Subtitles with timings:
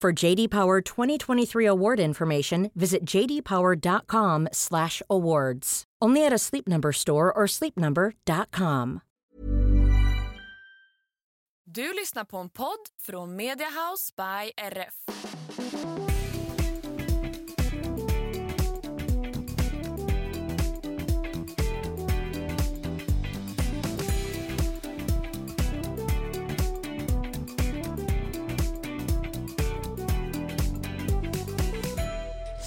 [0.00, 5.84] For JD Power 2023 award information, visit jdpower.com/awards.
[6.00, 9.00] Only at a Sleep Number store or sleepnumber.com.
[11.64, 14.94] Du lyssnar på en podd från Media House by RF.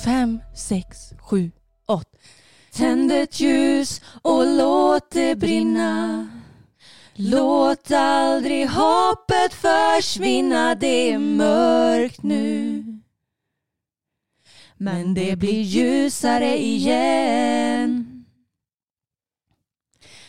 [0.04, 1.52] Fem, sex, sju,
[1.86, 2.18] åtta.
[2.72, 6.28] Tänd ett ljus och låt det brinna.
[7.14, 12.84] Låt aldrig hoppet försvinna, det är mörkt nu.
[14.78, 18.26] Men det blir ljusare igen.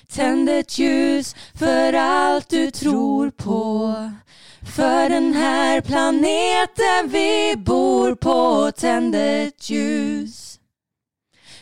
[0.09, 3.95] Tänd ett ljus för allt du tror på.
[4.65, 10.61] För den här planeten vi bor på tänd ett ljus.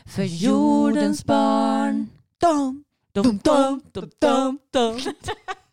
[0.05, 2.11] För jordens barn.
[2.41, 5.01] Dum, dum, dum, dum, dum, dum.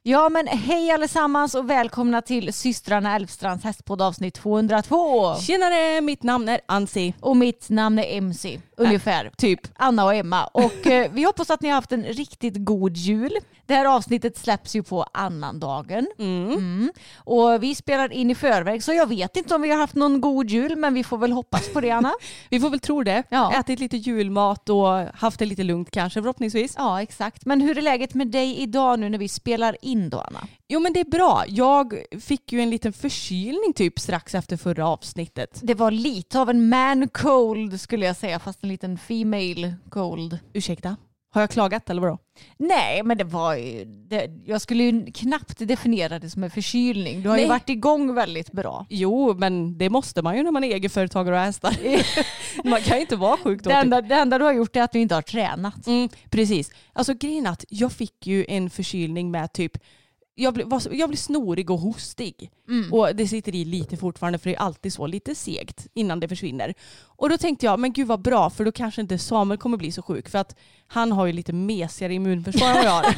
[0.03, 5.35] Ja men hej allesammans och välkomna till systrarna Älvstrands hästpodd avsnitt 202.
[5.35, 7.13] Tjenare, mitt namn är Ansi.
[7.19, 9.31] Och mitt namn är MC, ungefär.
[9.37, 9.59] Typ.
[9.75, 10.45] Anna och Emma.
[10.45, 13.31] Och eh, vi hoppas att ni har haft en riktigt god jul.
[13.65, 16.07] Det här avsnittet släpps ju på annandagen.
[16.19, 16.91] Mm.
[17.15, 20.21] Och vi spelar in i förväg så jag vet inte om vi har haft någon
[20.21, 22.13] god jul men vi får väl hoppas på det Anna.
[22.49, 23.23] Vi får väl tro det.
[23.29, 23.53] Ja.
[23.59, 26.73] Ätit lite julmat och haft det lite lugnt kanske förhoppningsvis.
[26.77, 27.45] ja exakt.
[27.45, 30.47] Men hur är läget med dig idag nu när vi spelar in då Anna?
[30.67, 31.43] Jo men det är bra.
[31.47, 35.59] Jag fick ju en liten förkylning typ strax efter förra avsnittet.
[35.63, 40.39] Det var lite av en man cold skulle jag säga fast en liten female cold.
[40.53, 40.95] Ursäkta?
[41.31, 42.17] Har jag klagat eller vadå?
[42.57, 47.21] Nej, men det var ju, det, jag skulle ju knappt definiera det som en förkylning.
[47.21, 47.49] Du har ju Nej.
[47.49, 48.85] varit igång väldigt bra.
[48.89, 51.77] Jo, men det måste man ju när man är egenföretagare och har hästar.
[52.69, 53.69] man kan ju inte vara sjuk då.
[53.69, 55.87] Det enda, det enda du har gjort är att du inte har tränat.
[55.87, 56.71] Mm, precis.
[56.93, 59.77] Alltså grejen att jag fick ju en förkylning med typ
[60.39, 62.51] jag blir, var jag blir snorig och hostig.
[62.91, 66.27] Och det sitter i lite fortfarande för det är alltid så lite segt innan det
[66.27, 66.73] försvinner.
[67.01, 69.91] Och då tänkte jag, men gud vad bra för då kanske inte Samuel kommer bli
[69.91, 70.55] så sjuk för att
[70.87, 73.03] han har ju lite mesigare immunförsvar än vad jag har.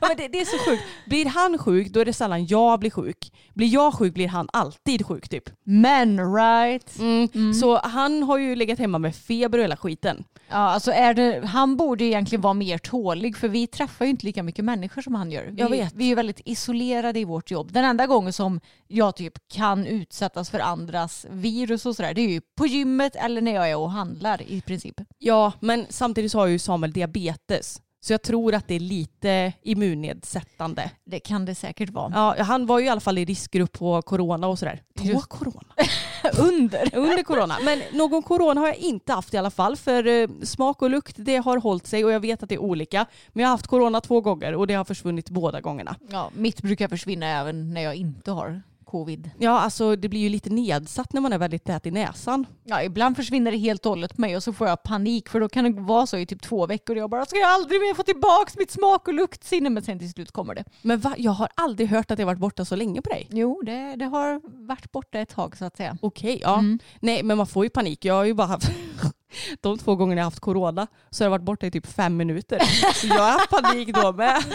[0.00, 0.82] ja, men det, det är så sjukt.
[1.06, 3.32] Blir han sjuk då är det sällan jag blir sjuk.
[3.54, 5.50] Blir jag sjuk blir han alltid sjuk typ.
[5.64, 6.98] Men right.
[6.98, 7.54] Mm.
[7.54, 10.24] Så han har ju legat hemma med feber och hela skiten.
[10.48, 14.26] Ja, alltså är det, han borde egentligen vara mer tålig för vi träffar ju inte
[14.26, 15.44] lika mycket människor som han gör.
[15.44, 15.92] Vi, Jag vet.
[15.94, 17.72] vi är ju väldigt isolerade i vårt jobb.
[17.72, 22.28] Den enda gången som jag typ kan utsättas för andras virus och sådär det är
[22.28, 25.00] ju på gymmet eller när jag är och handlar i princip.
[25.18, 27.80] Ja, men samtidigt så har ju Samuel diabetes.
[28.00, 30.90] Så jag tror att det är lite immunnedsättande.
[31.04, 32.12] Det kan det säkert vara.
[32.14, 34.82] Ja, han var ju i alla fall i riskgrupp på corona och sådär.
[34.94, 35.74] På corona?
[36.38, 36.96] Under.
[36.96, 37.56] Under corona.
[37.64, 39.76] Men någon corona har jag inte haft i alla fall.
[39.76, 42.58] För eh, smak och lukt det har hållit sig och jag vet att det är
[42.62, 43.06] olika.
[43.28, 45.96] Men jag har haft corona två gånger och det har försvunnit båda gångerna.
[46.10, 49.30] Ja, mitt brukar försvinna även när jag inte har covid.
[49.38, 52.46] Ja, alltså det blir ju lite nedsatt när man är väldigt tät i näsan.
[52.64, 55.40] Ja, ibland försvinner det helt och hållet på mig och så får jag panik för
[55.40, 57.80] då kan det vara så i typ två veckor och jag bara ska jag aldrig
[57.80, 60.64] mer få tillbaka mitt smak och luktsinne men sen till slut kommer det.
[60.82, 61.14] Men va?
[61.18, 63.28] jag har aldrig hört att det har varit borta så länge på dig.
[63.30, 65.98] Jo, det, det har varit borta ett tag så att säga.
[66.02, 66.58] Okej, ja.
[66.58, 66.78] Mm.
[67.00, 68.04] Nej, men man får ju panik.
[68.04, 68.70] Jag har ju bara haft
[69.60, 72.16] de två gångerna jag har haft corona så har jag varit borta i typ fem
[72.16, 72.58] minuter.
[72.94, 74.42] Så jag har haft panik då med.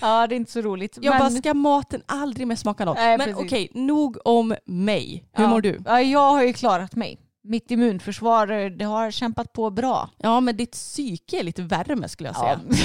[0.00, 0.98] Ja, det är inte så roligt.
[1.00, 1.18] Jag men...
[1.18, 2.96] bara, ska maten aldrig mer smaka något?
[2.96, 3.44] Nej, men precis.
[3.44, 5.24] okej, nog om mig.
[5.32, 5.50] Hur ja.
[5.50, 5.82] mår du?
[5.84, 7.18] Ja, jag har ju klarat mig.
[7.42, 10.10] Mitt immunförsvar eh, det har kämpat på bra.
[10.18, 12.60] Ja, men ditt psyke är lite värme skulle jag säga.
[12.70, 12.76] Ja.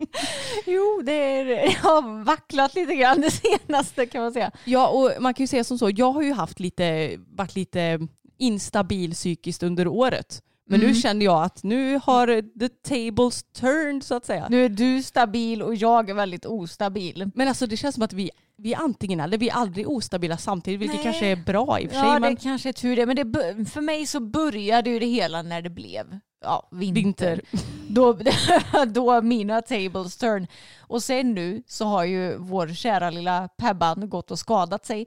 [0.66, 4.50] jo, det, är, har vacklat lite grann det senaste kan man säga.
[4.64, 7.98] Ja, och man kan ju säga som så, jag har ju haft lite, varit lite
[8.40, 10.42] instabil psykiskt under året.
[10.66, 10.92] Men Mm.
[10.92, 14.46] nu känner jag att nu har the tables turned så att säga.
[14.50, 17.30] Nu är du stabil och jag är väldigt ostabil.
[17.34, 20.36] Men alltså det känns som att vi, vi är antingen eller, vi är aldrig ostabila
[20.36, 21.04] samtidigt vilket Nej.
[21.04, 22.08] kanske är bra i och för sig.
[22.08, 23.06] Ja, men det kanske är tur det.
[23.06, 23.24] Men det,
[23.70, 26.94] för mig så började ju det hela när det blev ja, vinter.
[26.94, 27.40] vinter.
[27.88, 28.18] Då,
[28.86, 30.46] då mina tables turn.
[30.80, 35.06] Och sen nu så har ju vår kära lilla Pebban gått och skadat sig.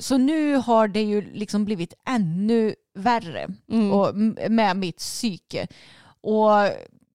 [0.00, 3.92] Så nu har det ju liksom blivit ännu värre Mm.
[3.92, 4.14] och,
[4.50, 5.66] med mitt psyke.
[6.20, 6.50] Och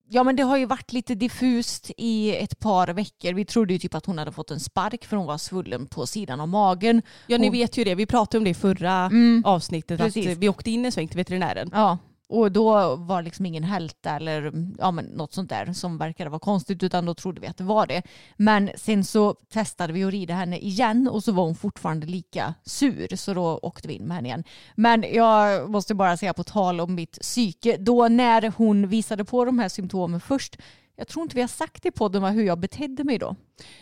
[0.09, 3.33] ja men det har ju varit lite diffust i ett par veckor.
[3.33, 6.06] Vi trodde ju typ att hon hade fått en spark för hon var svullen på
[6.07, 7.01] sidan av magen.
[7.27, 9.41] Ja ni Och- vet ju det, vi pratade om det i förra Mm.
[9.45, 10.27] avsnittet Precis.
[10.27, 11.69] att vi åkte in en sväng till veterinären.
[11.74, 11.97] Ja,
[12.31, 16.39] och då var liksom ingen hälta eller ja, men något sånt där som verkade vara
[16.39, 18.01] konstigt utan då trodde vi att det var det.
[18.38, 22.54] Men sen så testade vi att rida henne igen och så var hon fortfarande lika
[22.63, 24.44] sur så då åkte vi in med henne igen.
[24.75, 29.45] Men jag måste bara säga på tal om mitt psyke, då när hon visade på
[29.45, 30.57] de här symptomen först
[30.95, 33.36] jag tror inte vi har sagt i podden hur jag betedde mig då.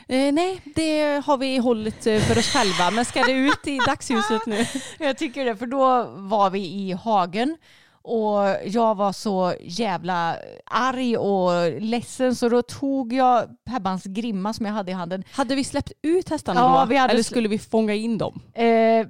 [0.07, 2.92] Eh, nej, det har vi hållit eh, för oss själva.
[2.92, 4.66] Men ska det ut i dagsljuset nu?
[5.06, 7.57] Jag tycker det, för då var vi i hagen
[8.01, 14.66] och jag var så jävla arg och ledsen så då tog jag Pebbans grimma som
[14.66, 15.24] jag hade i handen.
[15.31, 16.86] Hade vi släppt ut hästarna Ja, då?
[16.90, 18.42] vi hade Eller skulle vi fånga in dem?
[18.54, 19.07] Eh,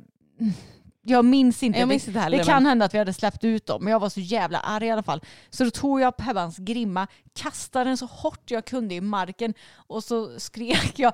[1.01, 1.79] jag minns inte.
[1.79, 3.83] Jag minns det inte heller, det men- kan hända att vi hade släppt ut dem
[3.83, 5.21] men jag var så jävla arg i alla fall.
[5.49, 9.53] Så då tog jag Pebbans grimma, kastade den så hårt jag kunde i marken
[9.87, 11.13] och så skrek jag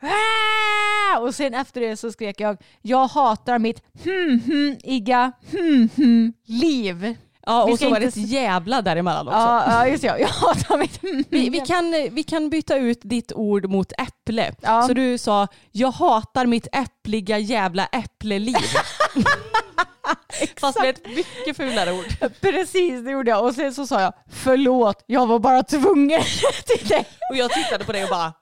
[0.00, 5.88] "Ah!" och sen efter det så skrek jag jag hatar mitt hmm hmm igga hmm
[5.96, 7.16] hmm liv.
[7.48, 9.38] Ja, och så var det ett jävla däremellan också.
[9.38, 10.18] Ja, ja just det.
[10.18, 11.00] Jag hatar mitt
[11.30, 14.54] Vi, vi, kan, vi kan byta ut ditt ord mot äpple.
[14.62, 14.82] Ja.
[14.82, 18.56] Så du sa, jag hatar mitt äppliga jävla äppleliv.
[20.60, 22.04] Fast med ett mycket fulare ord.
[22.40, 23.44] Precis, det gjorde jag.
[23.44, 26.22] Och sen så sa jag förlåt, jag var bara tvungen
[26.66, 27.04] till det.
[27.30, 28.32] Och jag tittade på dig och bara,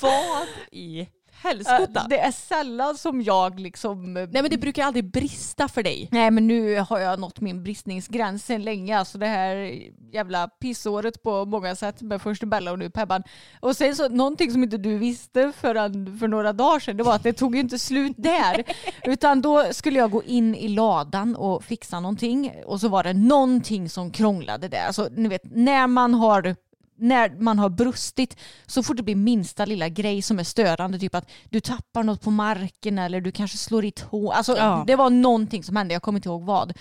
[0.00, 1.08] vad i
[1.42, 2.06] helskotta?
[2.08, 4.12] Det är sällan som jag liksom...
[4.14, 6.08] Nej men det brukar aldrig brista för dig.
[6.12, 8.98] Nej men nu har jag nått min bristningsgräns sen länge.
[8.98, 9.72] Alltså det här
[10.12, 13.22] jävla pissåret på många sätt med först Bella och nu Pebban.
[13.60, 17.14] Och sen så någonting som inte du visste förrän för några dagar sedan det var
[17.14, 18.64] att det tog ju inte slut där.
[19.04, 23.12] Utan då skulle jag gå in i ladan och fixa någonting och så var det
[23.12, 24.86] någonting som krånglade där.
[24.86, 26.56] Alltså ni vet när man har
[27.00, 28.36] när man har brustit
[28.66, 32.20] så fort det blir minsta lilla grej som är störande, typ att du tappar något
[32.22, 34.32] på marken eller du kanske slår i tå.
[34.32, 34.84] Alltså Ja.
[34.86, 36.72] det var någonting som hände, jag kommer inte ihåg vad.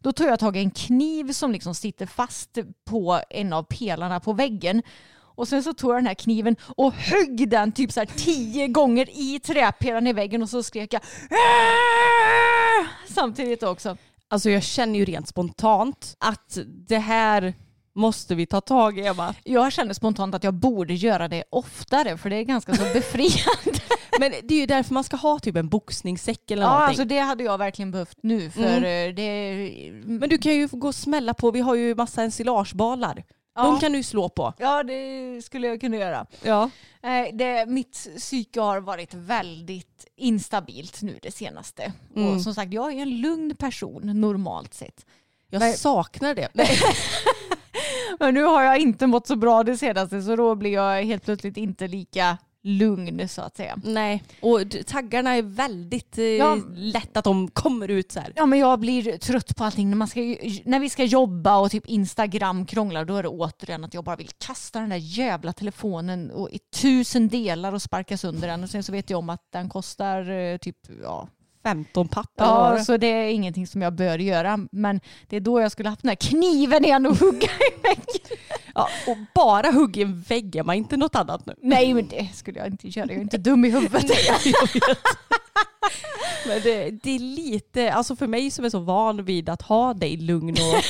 [0.00, 4.20] Då tog jag tag i en kniv som liksom sitter fast på en av pelarna
[4.20, 4.82] på väggen.
[5.38, 8.68] Och sen så tog jag den här kniven och högg den typ så här tio
[8.68, 13.96] gånger i träpelaren i väggen och så skrek jag "Aah!" samtidigt också.
[14.28, 16.58] Alltså jag känner ju rent spontant att
[16.88, 17.54] det här
[17.96, 19.34] måste vi ta tag i Emma.
[19.44, 23.80] Jag känner spontant att jag borde göra det oftare för det är ganska så befriande.
[24.20, 26.88] Men det är ju därför man ska ha typ en boxningssäck eller Ja, någonting.
[26.88, 29.08] alltså det hade jag verkligen behövt nu för Mm.
[29.08, 29.90] eh, det...
[30.04, 33.24] Men du kan ju gå och smälla på, vi har ju massa ensilagebalar.
[33.54, 33.62] Ja.
[33.62, 34.52] De kan du slå på.
[34.58, 36.26] Ja, det skulle jag kunna göra.
[36.42, 36.70] Ja.
[37.02, 41.92] Eh, Det, mitt psyke har varit väldigt instabilt nu det senaste.
[42.16, 42.28] Mm.
[42.34, 45.06] Och som sagt, jag är en lugn person normalt sett.
[45.50, 45.76] Jag Nej.
[45.76, 46.48] saknar det.
[48.20, 51.24] Men nu har jag inte mått så bra det senaste så då blir jag helt
[51.24, 53.78] plötsligt inte lika lugn så att säga.
[53.84, 56.58] Nej, och taggarna är väldigt eh, Ja.
[56.74, 58.32] lätt att de kommer ut så här.
[58.36, 59.90] Ja men jag blir trött på allting.
[59.90, 60.20] När, man ska,
[60.64, 64.16] när vi ska jobba och typ Instagram krånglar då är det återigen att jag bara
[64.16, 68.62] vill kasta den där jävla telefonen och i tusen delar och sparka sönder den.
[68.62, 71.28] Och sen så vet jag om att den kostar eh, typ ja,
[71.66, 74.58] 15 papp eller vad Ja, så det är ingenting som jag bör göra.
[74.72, 78.38] Men det är då jag skulle haft den här kniven igen och hugga i väggen.
[78.74, 81.54] ja, och bara hugga i en vägg, Emma, inte något annat nu.
[81.62, 83.06] Nej, men det skulle jag inte göra.
[83.06, 84.04] Jag är inte dum i huvudet.
[84.04, 84.56] vet.
[86.46, 89.94] Men det, det är lite, alltså för mig som är så van vid att ha
[89.94, 90.84] dig lugn och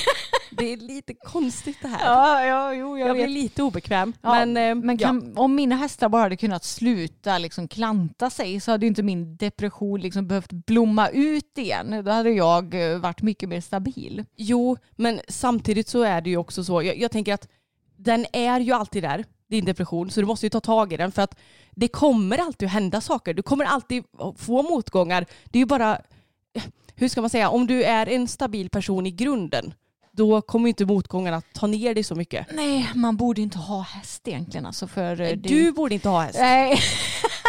[0.56, 2.04] det är lite konstigt det här.
[2.04, 4.12] Ja, ja, jo, jag, jag blir lite obekväm.
[4.22, 5.06] Ja, men eh, Men ja.
[5.06, 9.36] kan, om mina hästar bara hade kunnat sluta liksom klanta sig så hade inte min
[9.36, 12.04] depression liksom behövt blomma ut igen.
[12.04, 14.24] Då hade jag eh, varit mycket mer stabil.
[14.36, 16.82] Jo, men samtidigt så är det ju också så.
[16.82, 17.48] Jag, jag tänker att
[17.96, 21.12] den är ju alltid där, din depression, så du måste ju ta tag i den
[21.12, 21.38] för att
[21.70, 23.34] det kommer alltid att hända saker.
[23.34, 24.04] Du kommer alltid
[24.36, 25.26] få motgångar.
[25.44, 26.00] Det är ju bara,
[26.94, 29.74] hur ska man säga, om du är en stabil person i grunden,
[30.16, 32.46] då kommer inte motgångarna ta ner dig så mycket.
[32.52, 34.66] Nej, man borde inte ha häst egentligen.
[34.66, 35.36] Alltså för eh, det...
[35.36, 36.38] Du borde inte ha häst.
[36.38, 36.78] Nej.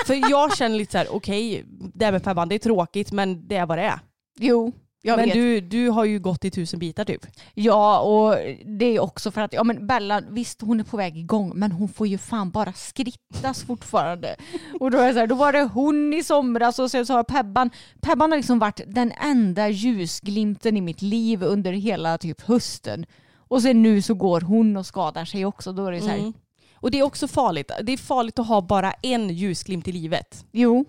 [0.05, 3.47] För jag känner lite så här, okej, det här med femman, det är tråkigt men
[3.47, 3.99] det är vad det är.
[4.39, 4.71] Jo,
[5.01, 5.33] Jag men vet.
[5.33, 7.25] du, du har ju gått i tusen bitar typ.
[7.53, 8.35] Ja, och
[8.65, 11.71] det är också för att ja, men Bella, visst hon är på väg igång men
[11.71, 14.35] hon får ju fan bara skrittas fortfarande.
[14.79, 17.23] och då, är så här, då var det hon i somras och sen så har
[17.23, 17.69] Pebban,
[18.01, 23.05] Pebban har liksom varit den enda ljusglimten i mitt liv under hela typ hösten.
[23.37, 25.71] Och sen nu så går hon och skadar sig också.
[25.71, 26.33] Då är det så här, Mm.
[26.79, 27.71] Och det är också farligt.
[27.83, 30.45] Det är farligt att ha bara en ljusglimt i livet.
[30.51, 30.85] jo.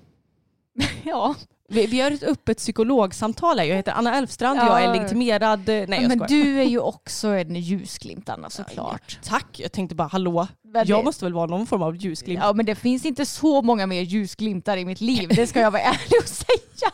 [1.03, 1.35] ja.
[1.71, 3.67] Vi, vi har ett öppet psykologsamtal här.
[3.67, 5.67] Jag heter Anna Elfstrand, jag är legitimerad...
[5.67, 6.29] Nej jag men skojar.
[6.29, 9.19] du är ju också en ljusglimt Anna såklart.
[9.23, 10.49] Tack, jag tänkte bara hallå.
[10.65, 12.43] Men Jag måste väl vara någon form av ljusglimt.
[12.43, 15.71] Ja men det finns inte så många mer ljusglimtar i mitt liv, det ska jag
[15.71, 16.93] vara ärlig och säga.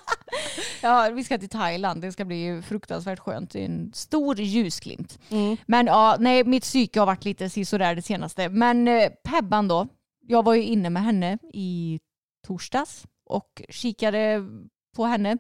[0.82, 3.50] Ja, vi ska till Thailand, det ska bli fruktansvärt skönt.
[3.50, 5.18] Det är en stor ljusglimt.
[5.30, 5.56] Mm.
[5.66, 8.48] Men ja, nej mitt psyke har varit lite sisådär det senaste.
[8.48, 9.86] Men eh, Pebban då,
[10.26, 12.00] jag var ju inne med henne i
[12.46, 14.44] torsdags och kikade
[14.96, 15.38] på henne.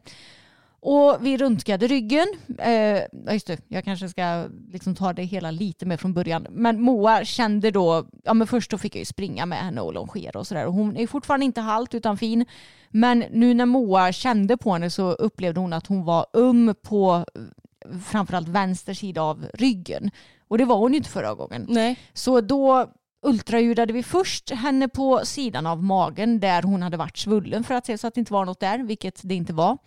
[0.86, 2.26] Och vi röntgade ryggen.
[2.58, 6.46] Eh, just det, jag kanske ska liksom ta det hela lite mer från början.
[6.50, 9.94] Men Moa kände då, ja men först då fick jag ju springa med henne och
[9.94, 10.66] longera och sådär.
[10.66, 12.44] Hon är fortfarande inte halt utan fin.
[12.88, 17.24] Men nu när Moa kände på henne så upplevde hon att hon var um på
[17.34, 20.10] eh, framförallt vänster sida av ryggen.
[20.48, 21.66] Och det var hon ju inte förra gången.
[21.68, 21.98] Nej.
[22.12, 22.92] Så då
[23.24, 27.86] ultraljudade vi först henne på sidan av magen där hon hade varit svullen för att
[27.86, 29.78] se så att det inte var något där, vilket det inte var.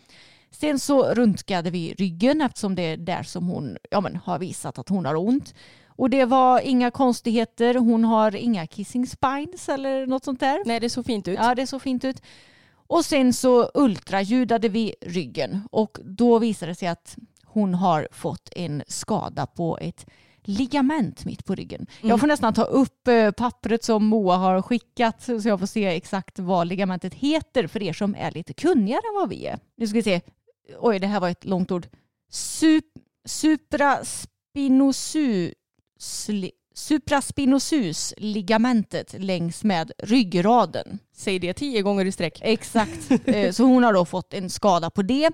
[0.51, 4.79] Sen så röntgade vi ryggen eftersom det är där som hon ja, men, har visat
[4.79, 5.53] att hon har ont.
[5.88, 7.75] Och det var inga konstigheter.
[7.75, 10.63] Hon har inga kissing spines eller något sånt där.
[10.65, 11.39] Nej det såg fint ut.
[11.41, 12.22] Ja, det såg fint ut.
[12.88, 18.50] Och sen så ultraljudade vi ryggen och då visade det sig att hon har fått
[18.56, 20.06] en skada på ett
[20.47, 21.87] ligament mitt på ryggen.
[22.01, 25.85] Jag får nästan ta upp eh, pappret som Moa har skickat så jag får se
[25.85, 29.59] exakt vad ligamentet heter för er som är lite kunnigare än vad vi är.
[29.77, 30.21] Nu ska vi se.
[30.79, 31.87] Oj, det här var ett långt ord.
[32.29, 32.85] Sup,
[33.25, 35.53] supraspinosus,
[36.77, 41.00] supraspinosus ligamentet längs med ryggraden.
[41.15, 42.39] Säg det tio gånger i sträck.
[42.43, 43.12] Exakt.
[43.25, 45.29] Eh, Så hon har då fått en skada på det.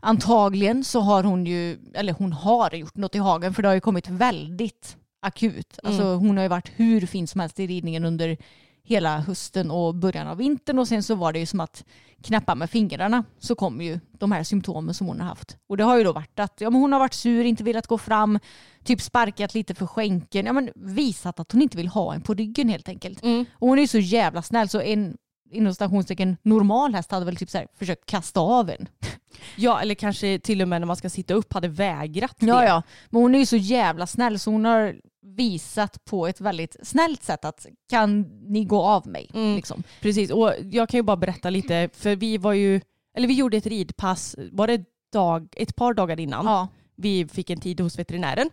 [0.00, 3.74] Antagligen så har hon ju, eller hon har gjort något i hagen för det har
[3.74, 5.78] ju kommit väldigt akut.
[5.82, 8.36] Alltså hon har ju varit hur fin som helst i ridningen under
[8.84, 11.84] hela hösten och början av vintern och sen så var det ju som att
[12.22, 15.56] knäppa med fingrarna så kom ju de här symptomen som hon har haft.
[15.68, 17.86] Och det har ju då varit att ja, men hon har varit sur, inte velat
[17.86, 18.38] gå fram,
[18.84, 22.34] typ sparkat lite för skänken, ja, men visat att hon inte vill ha en på
[22.34, 23.22] ryggen helt enkelt.
[23.52, 25.16] Och hon är ju så jävla snäll så en
[25.50, 28.88] inom stationstecken normal häst hade väl typ så här, försökt kasta av en.
[29.56, 32.46] Ja eller kanske till och med när man ska sitta upp hade vägrat det.
[32.46, 32.82] Ja, ja.
[33.10, 34.96] Men hon är ju så jävla snäll så hon har
[35.36, 39.30] visat på ett väldigt snällt sätt att kan ni gå av mig?
[39.34, 39.56] Mm.
[39.56, 39.82] Liksom.
[40.00, 42.80] Precis och jag kan ju bara berätta lite för vi var ju,
[43.16, 46.68] eller vi gjorde ett ridpass, var det dag, ett par dagar innan Ja.
[46.96, 48.50] vi fick en tid hos veterinären.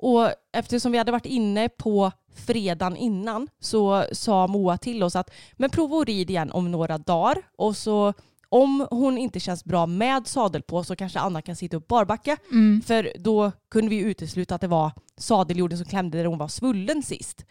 [0.00, 5.30] Och eftersom vi hade varit inne på fredagen innan så sa Moa till oss att
[5.52, 8.14] men prova att rid igen om några dagar och så
[8.48, 12.36] om hon inte känns bra med sadel på så kanske Anna kan sitta upp barbacka.
[12.50, 12.82] Mm.
[12.82, 17.02] För då kunde vi utesluta att det var sadeljorden som klämde där hon var svullen
[17.02, 17.44] sist.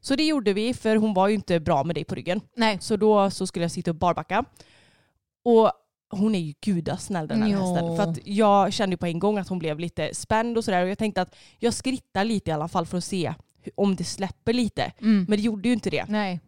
[0.00, 2.40] Så det gjorde vi för hon var ju inte bra med dig på ryggen.
[2.56, 2.78] Nej.
[2.80, 4.44] Så då så skulle jag sitta upp barbacka.
[5.44, 5.70] Och
[6.10, 7.58] hon är ju gudasnäll den här Ja.
[7.58, 7.96] hästen.
[7.96, 10.82] För att jag kände på en gång att hon blev lite spänd och sådär.
[10.82, 13.34] Och jag tänkte att jag skrittar lite i alla fall för att se
[13.74, 14.92] om det släpper lite.
[15.00, 15.26] Mm.
[15.28, 16.04] Men det gjorde ju inte det.
[16.08, 16.40] Nej.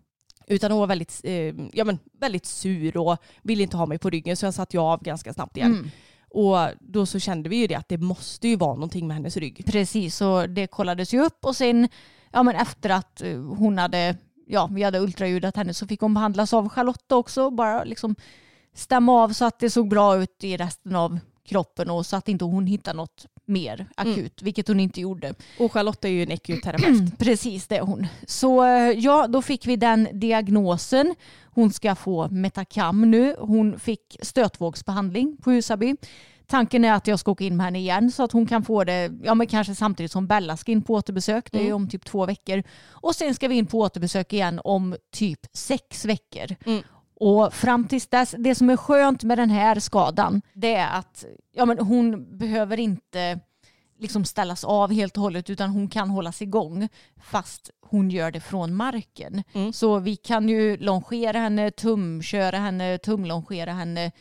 [0.51, 4.11] Utan hon var väldigt, eh, ja, men väldigt sur och ville inte ha mig på
[4.11, 5.73] ryggen så jag satte ju av ganska snabbt igen.
[5.73, 5.91] Mm.
[6.31, 9.37] Och då så kände vi ju det att det måste ju vara någonting med hennes
[9.37, 9.63] rygg.
[9.67, 11.89] Precis, så det kollades ju upp och sen
[12.33, 14.17] ja, men efter att eh, hon hade,
[14.47, 17.51] ja, vi hade ultraljudat henne så fick hon behandlas av Charlotta också.
[17.51, 18.17] Bara liksom
[18.75, 21.19] stämma av så att det såg bra ut i resten av
[21.51, 25.35] kroppen och så att inte hon hittade något mer akut, vilket hon inte gjorde.
[25.59, 27.19] Och Charlotte är ju en ekoterapeut.
[27.19, 28.07] Precis, det är hon.
[28.27, 31.15] Så eh, ja, då fick vi den diagnosen.
[31.45, 33.37] Hon ska få Metacam nu.
[33.39, 35.97] Hon fick stötvågsbehandling på Husaby.
[36.47, 38.85] Tanken är att jag ska åka in med henne igen så att hon kan få
[38.85, 41.53] det, ja men kanske samtidigt som Bella ska in på återbesök.
[41.53, 42.63] Det är ju om typ två veckor.
[42.89, 46.57] Och sen ska vi in på återbesök igen om typ sex veckor.
[46.67, 46.83] Mm.
[47.21, 51.25] Och fram tills dess, det som är skönt med den här skadan, det är att
[51.53, 53.41] ja, men hon behöver inte
[53.99, 56.89] liksom ställas av helt och hållet utan hon kan hållas igång
[57.23, 59.43] fast hon gör det från marken.
[59.53, 59.73] Mm.
[59.73, 64.13] Så vi kan ju longera henne, tumköra henne, tumlongera henne.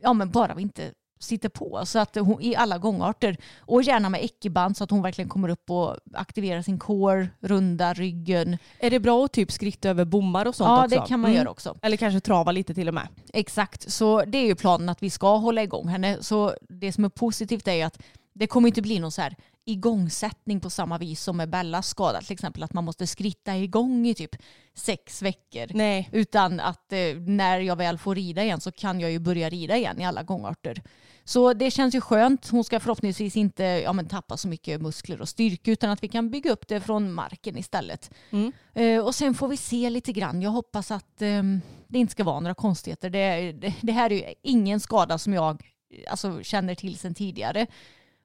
[0.00, 1.82] Ja men bara vi inte sitter på.
[1.86, 3.36] Så att hon, I alla gångarter.
[3.60, 7.94] Och gärna med äckeband så att hon verkligen kommer upp och aktiverar sin core, runda
[7.94, 8.58] ryggen.
[8.78, 11.00] Är det bra att typ skritta över bommar och sånt Ja, också?
[11.00, 11.38] det kan man Mm.
[11.38, 11.76] göra också.
[11.82, 13.08] Eller kanske trava lite till och med.
[13.32, 16.16] Exakt, så det är ju planen att vi ska hålla igång henne.
[16.20, 17.98] Så det som är positivt är ju att
[18.38, 22.20] det kommer inte bli någon så här igångsättning på samma vis som med Bellas skada.
[22.20, 24.36] Till exempel att man måste skritta igång i typ
[24.74, 25.66] sex veckor.
[25.70, 26.08] Nej.
[26.12, 29.76] Utan att eh, när jag väl får rida igen så kan jag ju börja rida
[29.76, 30.82] igen i alla gångarter.
[31.24, 32.48] Så det känns ju skönt.
[32.48, 36.08] Hon ska förhoppningsvis inte ja, men tappa så mycket muskler och styrka utan att vi
[36.08, 38.10] kan bygga upp det från marken istället.
[38.30, 38.52] Mm.
[38.74, 40.42] Eh, och sen får vi se lite grann.
[40.42, 41.42] Jag hoppas att eh,
[41.88, 43.10] det inte ska vara några konstigheter.
[43.10, 45.62] Det, det, det här är ju ingen skada som jag
[46.10, 47.66] alltså, känner till sedan tidigare.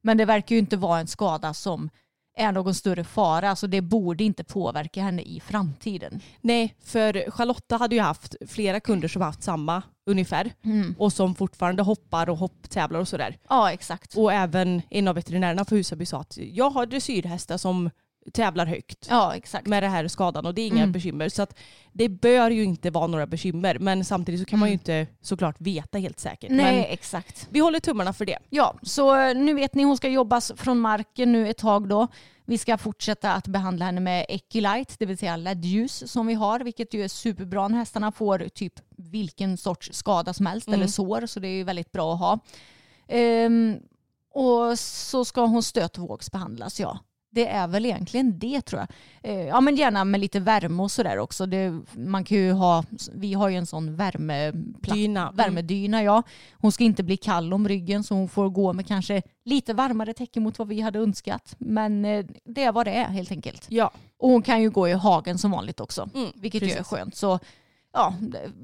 [0.04, 1.90] Men det verkar ju inte vara en skada som
[2.38, 3.50] är någon större fara.
[3.50, 6.20] Alltså det borde inte påverka henne i framtiden.
[6.42, 10.96] Nej, för Charlotta hade ju haft flera kunder som haft samma ungefär Mm.
[11.00, 13.38] och som fortfarande hoppar och hopptävlar och sådär.
[13.50, 14.18] Ja, exakt.
[14.18, 17.90] Och även en av veterinärerna på Husaby sa att jag har dressyrhästar som
[18.34, 19.68] tävlar högt Ja, exakt.
[19.68, 20.92] med det här skadan och det är inga Mm.
[20.92, 21.30] bekymmer.
[21.30, 21.58] Så att
[21.92, 24.80] det bör ju inte vara några bekymmer men samtidigt så kan man ju Mm.
[24.80, 26.52] inte såklart veta helt säkert.
[26.52, 27.48] Nej, Men exakt.
[27.52, 28.38] vi håller tummarna för det.
[28.50, 32.08] Ja, så eh, nu vet ni, hon ska jobbas från marken nu ett tag då.
[32.46, 36.60] Vi ska fortsätta att behandla henne med Echolite, det vill säga LED-ljus som vi har,
[36.60, 40.80] vilket ju är superbra när hästarna får typ vilken sorts skada som helst Mm.
[40.80, 42.40] eller sår, så det är ju väldigt bra att ha.
[43.08, 43.78] Ehm,
[44.34, 47.00] och så ska hon stötvågsbehandlas, ja.
[47.34, 48.88] Det är väl egentligen det tror jag.
[49.32, 51.46] Eh, ja men gärna med lite värme och sådär också.
[51.46, 55.22] Det, man kan ju ha, vi har ju en sån värmeplatta Dyna.
[55.22, 55.36] Mm.
[55.36, 56.04] värmedyna.
[56.04, 56.24] Ja.
[56.52, 60.14] Hon ska inte bli kall om ryggen så hon får gå med kanske lite varmare
[60.14, 61.56] täcke mot vad vi hade önskat.
[61.58, 63.66] Men eh, det är vad det är helt enkelt.
[63.70, 63.92] Ja.
[64.18, 66.88] Och hon kan ju gå i hagen som vanligt också, Mm, vilket ju är precis.
[66.88, 67.16] skönt.
[67.16, 67.40] Så
[67.94, 68.14] ja,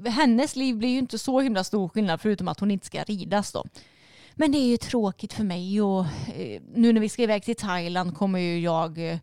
[0.06, 3.52] hennes liv blir ju inte så himla stor skillnad förutom att hon inte ska ridas
[3.52, 3.64] då.
[4.40, 6.00] Men det är ju tråkigt för mig och
[6.34, 9.18] eh, nu när vi ska iväg till Thailand kommer ju jag eh,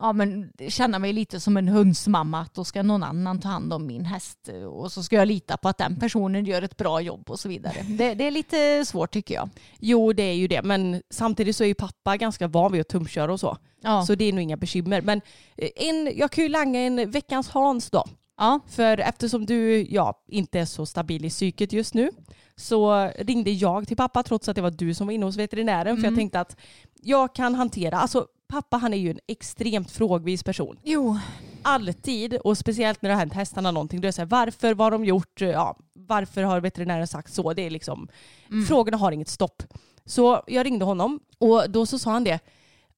[0.00, 3.72] ja, men känna mig lite som en hundsmamma att då ska någon annan ta hand
[3.72, 6.76] om min häst eh, och så ska jag lita på att den personen gör ett
[6.76, 7.82] bra jobb och så vidare.
[7.88, 9.48] Det, det är lite svårt tycker jag.
[9.78, 12.88] Jo det är ju det men samtidigt så är ju pappa ganska van vid att
[12.88, 13.56] tumköra och så.
[13.82, 15.02] Ja, Så det är nog inga bekymmer.
[15.02, 15.20] Men
[15.76, 18.04] en, jag kan ju langa en veckans Hans då.
[18.40, 18.60] Ja.
[18.68, 22.10] För eftersom du ja, inte är så stabil i psyket just nu
[22.56, 25.96] så ringde jag till pappa trots att det var du som var inne hos veterinären.
[25.96, 26.18] För jag Mm.
[26.18, 26.56] tänkte att
[27.02, 30.76] jag kan hantera, alltså pappa han är ju en extremt frågvis person.
[30.84, 31.18] Jo,
[31.62, 34.00] Alltid och speciellt när det har hänt hästarna någonting.
[34.00, 35.40] Då är det så här, varför, vad har de gjort?
[35.40, 37.52] Ja, varför har veterinären sagt så?
[37.52, 38.08] Det är liksom,
[38.50, 38.66] Mm.
[38.66, 39.62] frågorna har inget stopp.
[40.04, 42.38] Så jag ringde honom och då så sa han det.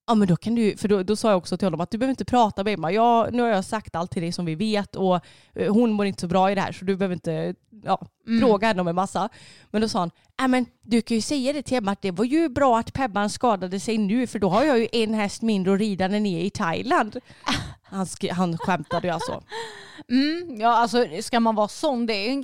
[0.06, 1.98] Ja men då kan du, för då, då sa jag också till honom att du
[1.98, 2.92] behöver inte prata med Emma.
[2.92, 5.20] Jag, nu har jag sagt allt till dig som vi vet och
[5.54, 8.40] eh, hon mår inte så bra i det här så du behöver inte ja, Mm.
[8.40, 9.28] fråga henne om en massa.
[9.70, 12.10] Men då sa han, ja men du kan ju säga det till Emma att det
[12.10, 15.42] var ju bra att Pebban skadade sig nu för då har jag ju en häst
[15.42, 17.16] mindre att rida när ni är i Thailand.
[17.82, 19.42] Han, sk- han skämtade ju alltså.
[20.10, 22.42] Mm, ja, alltså ska man vara sån, det är en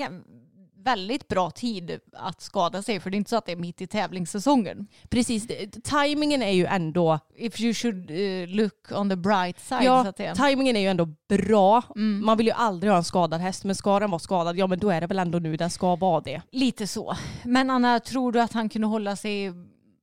[0.91, 3.81] väldigt bra tid att skada sig för det är inte så att det är mitt
[3.81, 4.87] i tävlingssäsongen.
[5.09, 9.79] Precis, det- tajmingen är ju ändå, If you should eh, look on the bright side
[9.81, 10.35] så ja, att säga.
[10.35, 11.83] tajmingen är ju ändå bra.
[11.97, 12.27] Mm.
[12.27, 14.79] Man vill ju aldrig ha en skadad häst men ska den vara skadad, ja men
[14.79, 16.43] då är det väl ändå nu den ska vara det.
[16.51, 17.17] Lite så.
[17.45, 19.53] Men Anna, tror du att han kunde hålla sig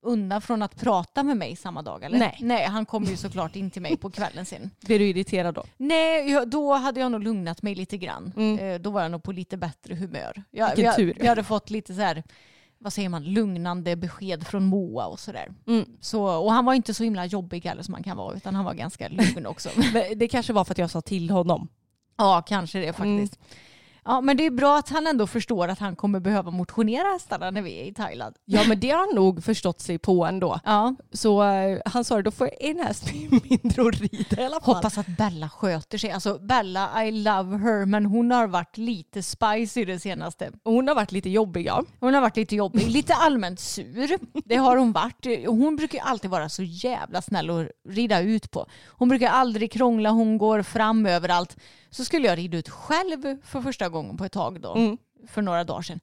[0.06, 2.04] undan från att prata med mig samma dag?
[2.04, 2.20] Eller?
[2.20, 2.38] Nej.
[2.42, 4.72] Nej, han kom ju såklart in till mig på kvällen sen.
[4.86, 5.64] Blir du irriterad då?
[5.78, 8.34] Nej, jag, då hade jag nog lugnat mig lite grann.
[8.38, 8.60] Mm.
[8.60, 10.44] Eh, då var jag nog på lite bättre humör.
[10.52, 11.18] Jag, Vilken jag, tur.
[11.20, 12.24] jag hade fått lite så här,
[12.78, 15.54] vad säger man, lugnande besked från Moa och sådär.
[15.68, 15.86] Mm.
[16.02, 18.66] Så, och han var inte så himla jobbig heller som man kan vara, utan han
[18.66, 19.70] var ganska lugn också.
[20.16, 21.68] Det kanske var för att jag sa till honom.
[22.18, 23.40] ja, kanske det faktiskt.
[24.06, 27.52] Ja, men det är bra att han ändå förstår att han kommer behöva motionera hästarna
[27.52, 28.36] när vi är i Thailand.
[28.46, 30.60] Ja men det har han nog förstått sig på ändå.
[30.66, 33.06] Ja, Så eh, han sa då får jag en häst
[33.50, 34.76] mindre att rida i alla fall.
[34.76, 36.12] hoppas att Bella sköter sig.
[36.12, 40.52] Alltså Bella, I love her, men hon har varit lite spicy det senaste.
[40.64, 41.84] Hon har varit lite jobbig ja.
[42.00, 44.18] Hon har varit lite jobbig, lite allmänt sur.
[44.46, 45.26] Det har hon varit.
[45.48, 48.66] Hon brukar alltid vara så jävla snäll att rida ut på.
[48.88, 51.58] Hon brukar aldrig krångla, hon går fram överallt.
[51.96, 54.98] Så skulle jag rida ut själv för första gången på ett tag då, Mm.
[55.28, 56.00] för några dagar sedan.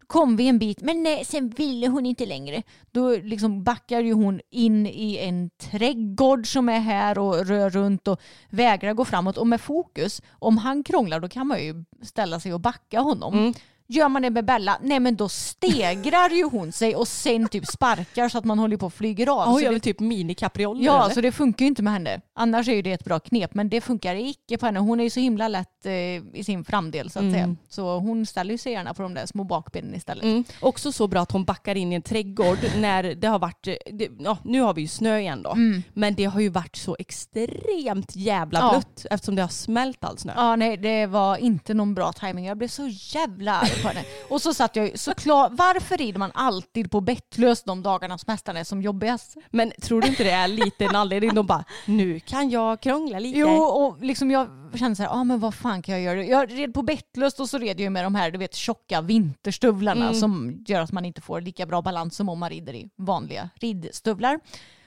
[0.00, 2.62] Då kom vi en bit, men nej, sen ville hon inte längre.
[2.90, 8.08] Då liksom backar ju hon in i en trädgård som är här och rör runt
[8.08, 9.36] och vägrar gå framåt.
[9.36, 13.34] Och med fokus, om han krånglar då kan man ju ställa sig och backa honom.
[13.38, 13.54] Mm.
[13.92, 17.66] Gör man det med Bella, nej men då stegrar ju hon sig och sen typ
[17.66, 19.38] sparkar så att man håller på och flyger av.
[19.38, 21.14] Ja, hon gör väl typ minikaprioler Ja, eller?
[21.14, 22.20] så det funkar ju inte med henne.
[22.34, 24.78] Annars är ju det ett bra knep, men det funkar icke på henne.
[24.80, 27.34] Hon är ju så himla lätt eh, i sin framdel så att Mm.
[27.34, 27.56] säga.
[27.68, 30.24] Så hon ställer ju sig gärna på de där små bakbenen istället.
[30.24, 30.44] Mm.
[30.60, 33.74] Också så bra att hon backar in i en trädgård när det har varit, eh,
[33.92, 35.56] det, ja, nu har vi ju snö igen då,
[35.94, 38.70] men det har ju varit så extremt jävla Ja.
[38.70, 40.32] blött eftersom det har smält all snö.
[40.36, 42.44] Ja, nej, det var inte någon bra timing.
[42.46, 44.04] Jag blev så jävla arg henne.
[44.28, 48.30] Och så satt jag ju såklart, varför rider man alltid på bettlös de dagarna som
[48.30, 49.36] hästarna är som jobbigast?
[49.50, 51.34] Men tror du inte det är lite en anledning?
[51.34, 53.38] De bara, nu kan jag krångla lite.
[53.38, 56.24] Jo, och liksom jag kände så här, ah, men vad fan kan jag göra?
[56.24, 60.02] Jag red på bettlöst och så red jag med de här du vet, tjocka vinterstövlarna
[60.08, 60.14] Mm.
[60.20, 63.48] som gör att man inte får lika bra balans som om man rider i vanliga
[63.60, 64.40] ridstövlar.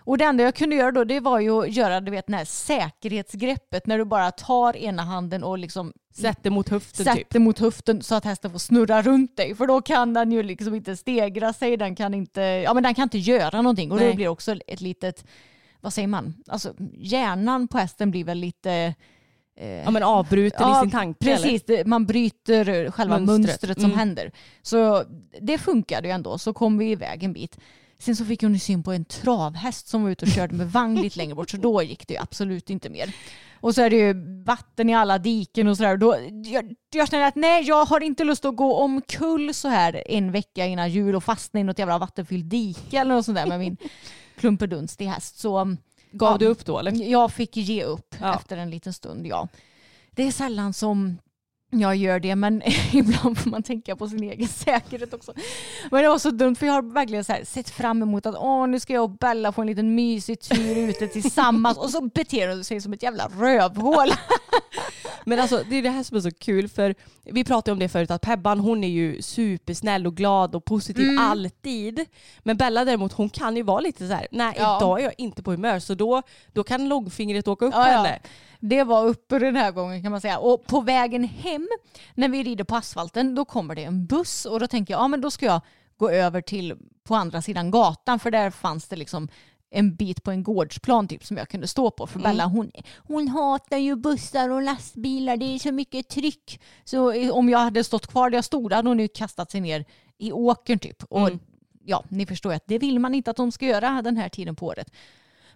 [0.06, 2.36] Och det enda jag kunde göra då det var ju att göra du vet, det
[2.36, 7.41] här säkerhetsgreppet när du bara tar ena handen och liksom Sätter mot höften sätter typ.
[7.41, 9.56] mot höften så att hästen får snurra runt dig.
[9.56, 12.94] För då kan den ju liksom inte stegra sig, den kan inte, ja, men den
[12.96, 13.91] kan inte göra någonting.
[13.91, 14.10] Och Nej.
[14.10, 15.26] då blir också ett litet,
[15.82, 18.94] vad säger man, alltså hjärnan på hästen blir väl lite
[19.58, 21.36] eh, Ja men avbruten i sin tanke eller?
[21.44, 23.76] Precis, det- man bryter själva mönstret, Mönstret.
[23.82, 23.98] som Mm.
[24.00, 24.32] händer.
[24.62, 25.04] Så
[25.41, 27.58] det funkade ju ändå, så kom vi iväg en bit.
[27.99, 30.95] Sen så fick hon syn på en travhäst som var ute och körde med vagn
[31.01, 33.15] lite längre bort, så då gick det ju absolut inte mer.
[33.60, 35.99] Och så är det ju vatten i alla diken och sådär.
[36.53, 40.31] Jag, jag känner att nej, jag har inte lust att gå omkull så här en
[40.31, 43.60] vecka innan jul och fastna i något jävla vattenfyllt dike eller något sånt där med
[43.60, 43.77] min
[44.39, 45.38] klumpedunstig häst.
[45.39, 45.75] Så
[46.12, 46.38] Gav Ja.
[46.38, 46.91] du upp då eller?
[47.12, 48.36] jag fick ge upp Ja.
[48.36, 49.47] efter en liten stund, ja.
[50.12, 51.17] Det är sällan som
[51.79, 52.61] jag gör det, men
[52.93, 55.33] ibland får man tänka på sin egen säkerhet också.
[55.91, 58.35] Men det var så dumt, för jag har verkligen så här sett fram emot att
[58.35, 62.01] åh, nu ska jag och Bella få en liten mysig tur ute tillsammans och så
[62.01, 64.07] beter hon sig som ett jävla rövhål.
[65.25, 67.89] Men alltså det är det här som är så kul för vi pratade om det
[67.89, 71.23] förut att Pebban hon är ju supersnäll och glad och positiv Mm.
[71.23, 72.05] alltid.
[72.43, 74.77] Men Bella däremot hon kan ju vara lite så här, nej Ja.
[74.77, 76.21] idag är jag inte på humör så då,
[76.53, 77.97] då kan långfingret åka upp Ja, på ja.
[77.97, 78.19] henne.
[78.59, 80.38] Det var uppe den här gången kan man säga.
[80.39, 81.67] Och på vägen hem
[82.13, 85.07] när vi rider på asfalten då kommer det en buss och då tänker jag ja
[85.07, 85.61] men då ska jag
[85.97, 89.27] gå över till på andra sidan gatan för där fanns det liksom
[89.75, 92.07] en bit på en gårdsplan typ som jag kunde stå på.
[92.07, 96.59] För Bella hon, hon hatar ju bussar och lastbilar, det är så mycket tryck.
[96.83, 99.85] Så om jag hade stått kvar där jag stod hade hon ju kastat sig ner
[100.17, 101.03] i åkern typ.
[101.03, 101.39] Och Mm.
[101.85, 104.29] ja, ni förstår ju att det vill man inte att de ska göra den här
[104.29, 104.91] tiden på året.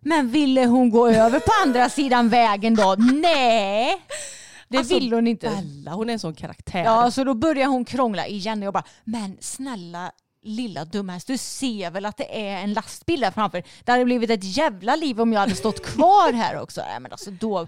[0.01, 2.95] Men ville hon gå över på andra sidan vägen då?
[3.21, 4.01] Nej!
[4.67, 5.49] Det Alltså, vill hon inte.
[5.49, 6.83] Bella hon är en sån karaktär.
[6.83, 11.37] Ja, så då börjar hon krångla igen och jag bara, men snälla lilla dumhäst, du
[11.37, 13.63] ser väl att det är en lastbil där framför.
[13.83, 16.81] Det hade blivit ett jävla liv om jag hade stått kvar här också.
[16.81, 17.67] Nej, men alltså då,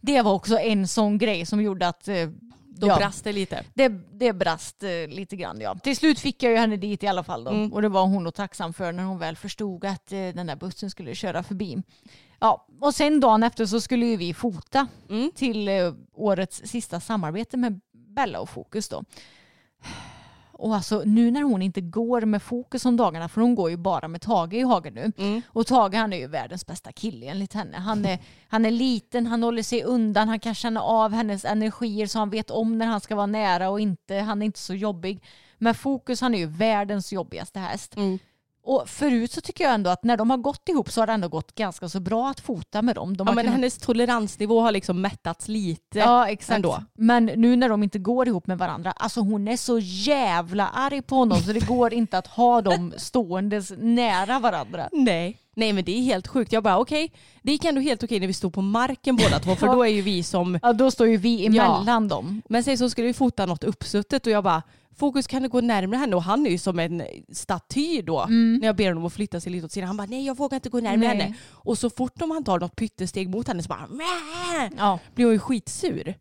[0.00, 2.28] det var också en sån grej som gjorde att eh,
[2.68, 3.64] Då ja, brast det lite.
[3.74, 5.74] det, det brast eh, lite grann ja.
[5.74, 7.50] Till slut fick jag ju henne dit i alla fall då.
[7.50, 7.72] Mm.
[7.72, 10.56] Och det var hon då tacksam för när hon väl förstod att eh, den där
[10.56, 11.82] bussen skulle köra förbi.
[12.40, 15.30] Ja, och sen dagen efter så skulle ju vi fota Mm.
[15.34, 19.04] till eh, årets sista samarbete med Bella och Fokus då.
[20.60, 23.76] Och alltså nu när hon inte går med Fokus om dagarna, för hon går ju
[23.76, 25.12] bara med Tage i hagen nu.
[25.18, 25.42] Mm.
[25.48, 27.76] Och Tage han är ju världens bästa kille enligt henne.
[27.76, 28.18] Han är,
[28.48, 32.30] han är liten, han håller sig undan, han kan känna av hennes energier så han
[32.30, 34.14] vet om när han ska vara nära och inte.
[34.14, 35.22] Han är inte så jobbig.
[35.58, 37.96] Men Fokus han är ju världens jobbigaste häst.
[37.96, 38.18] Mm.
[38.62, 41.12] Och förut så tycker jag ändå att när de har gått ihop så har det
[41.12, 43.16] ändå gått ganska så bra att fota med dem.
[43.16, 45.98] De Ja, men kunnat- hennes toleransnivå har liksom mättats lite.
[45.98, 46.56] Ja exakt.
[46.56, 46.82] ändå.
[46.94, 51.02] Men nu när de inte går ihop med varandra, alltså hon är så jävla arg
[51.02, 54.88] på honom så det går inte att ha dem ståendes nära varandra.
[54.92, 55.36] Nej.
[55.56, 56.52] Nej men det är helt sjukt.
[56.52, 59.56] Jag bara okej, det gick ändå helt okej när vi stod på marken båda två
[59.56, 59.72] för Ja.
[59.74, 62.42] då är ju vi som Ja då står ju vi emellan dem.
[62.48, 64.62] Men sen så skulle vi fota något uppsuttet och jag bara
[64.96, 68.26] Fokus kan du gå närmare henne och han är ju som en staty då.
[68.28, 69.86] När jag ber honom att flytta sig lite åt sidan.
[69.86, 71.22] Han bara nej jag vågar inte gå närmare Nej.
[71.22, 71.34] henne.
[71.50, 73.88] Och så fort om han tar något pyttesteg mot henne så bara!
[74.76, 74.98] Ja.
[75.14, 76.14] blir hon ju skitsur.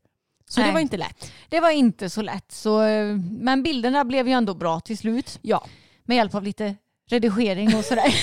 [0.49, 0.73] Så det Nej.
[0.73, 1.31] var inte lätt.
[1.49, 2.51] Det var inte så lätt.
[2.51, 5.39] Så, eh, men bilderna blev ju ändå bra till slut.
[5.41, 5.65] Ja.
[6.05, 6.75] Med hjälp av lite
[7.09, 8.15] redigering och sådär.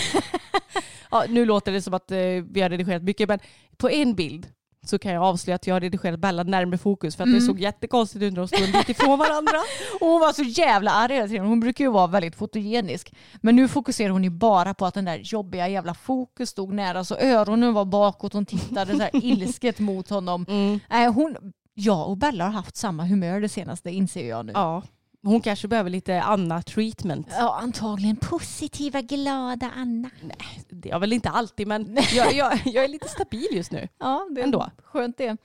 [1.10, 2.18] ja, nu låter det som att eh,
[2.50, 3.38] vi har redigerat mycket men
[3.76, 4.48] på en bild
[4.88, 7.60] så kan jag avslöja att jag har redigerat Bella närmare fokus för att det såg
[7.60, 9.58] jättekonstigt ut när de stod bit ifrån varandra.
[10.00, 11.46] Och hon var så jävla arg hela tiden.
[11.46, 13.14] Hon brukar ju vara väldigt fotogenisk.
[13.40, 17.04] Men nu fokuserar hon ju bara på att den där jobbiga jävla fokus stod nära.
[17.04, 18.32] Så öronen var bakåt.
[18.32, 20.46] Hon tittade så här ilsket mot honom.
[20.48, 20.80] Mm.
[20.90, 21.36] Nej, hon,
[21.74, 24.52] jag och Bella har haft samma humör det senaste inser jag nu.
[24.52, 24.82] Ja.
[25.26, 27.26] Hon kanske behöver lite Anna-treatment.
[27.30, 30.10] Ja, antagligen positiva, glada Anna.
[30.68, 33.88] Det är jag väl inte alltid men jag, jag, jag är lite stabil just nu.
[33.98, 34.70] Ja, det är Ändå.
[34.84, 35.36] skönt det.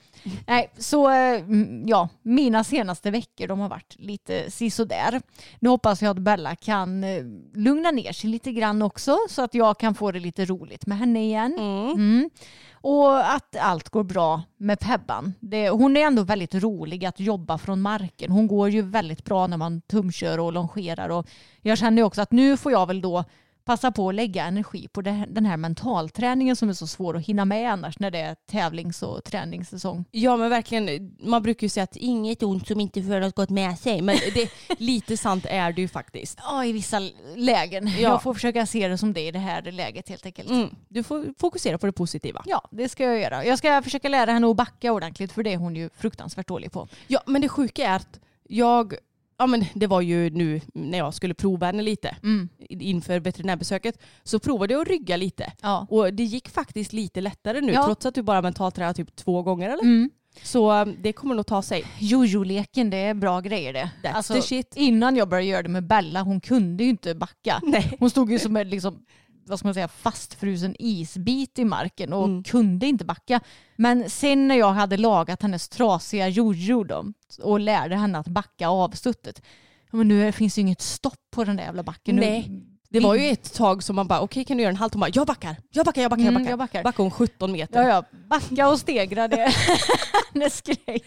[0.47, 5.21] Nej, så mm, ja, mina senaste veckor de har varit lite sisådär.
[5.59, 7.23] Nu hoppas jag att Bella kan eh,
[7.55, 10.97] lugna ner sig lite grann också så att jag kan få det lite roligt med
[10.97, 11.55] henne igen.
[11.59, 12.29] Mm.
[12.81, 15.33] Och att allt går bra med Pebban.
[15.39, 18.31] Det, hon är ändå väldigt rolig att jobba från marken.
[18.31, 21.09] Hon går ju väldigt bra när man tumkör och longerar.
[21.09, 21.27] Och
[21.61, 23.23] jag känner ju också att nu får jag väl då
[23.65, 27.45] passa på att lägga energi på den här mentalträningen som är så svår att hinna
[27.45, 30.05] med annars när det är tävlings och träningssäsong.
[30.11, 33.49] Ja men verkligen, man brukar ju säga att inget ont som inte för något gott
[33.49, 34.01] med sig.
[34.01, 36.39] Men det, lite sant är det ju faktiskt.
[36.43, 36.99] Ja, i vissa
[37.35, 37.87] lägen.
[37.87, 37.99] Ja.
[37.99, 40.49] Jag får försöka se det som det i det här läget helt enkelt.
[40.49, 42.43] Mm, du får fokusera på det positiva.
[42.45, 43.45] Ja, det ska jag göra.
[43.45, 46.71] Jag ska försöka lära henne att backa ordentligt för det är hon ju fruktansvärt dålig
[46.71, 46.87] på.
[47.07, 48.93] Ja men det sjuka är att jag,
[49.41, 52.49] ja men det var ju nu när jag skulle prova henne lite Mm.
[52.69, 55.53] inför veterinärbesöket så provade jag att rygga lite.
[55.61, 55.87] Ja.
[55.89, 57.85] Och det gick faktiskt lite lättare nu Ja.
[57.85, 59.83] trots att du bara mentaltränar typ två gånger eller?
[59.83, 60.09] Mm.
[60.43, 61.83] Så um, det kommer nog ta sig.
[61.99, 64.09] Jojo-leken, det är bra grejer det.
[64.09, 64.73] Alltså, That's shit.
[64.75, 67.59] Innan jag började göra det med Bella, hon kunde ju inte backa.
[67.63, 67.95] Nej.
[67.99, 68.99] Hon stod ju som en liksom,
[69.45, 72.43] vad ska man säga, fastfrusen isbit i marken och Mm.
[72.43, 73.39] kunde inte backa.
[73.75, 76.85] Men sen när jag hade lagat hennes trasiga jojo
[77.41, 79.41] och lärde henne att backa avstuttet,
[79.91, 82.15] men nu finns det ju inget stopp på den där jävla backen.
[82.15, 82.45] Nej.
[82.49, 84.93] Nu, Det var ju ett tag som man bara okej kan du göra en halt?
[84.93, 86.49] Hon bara jag backar, jag backar, jag backar, jag Mm, backar.
[86.51, 86.83] jag backar.
[86.83, 87.83] Backade hon 17 meter.
[87.83, 89.55] Ja, ja, backa och stegra det är
[90.33, 91.03] hennes grej.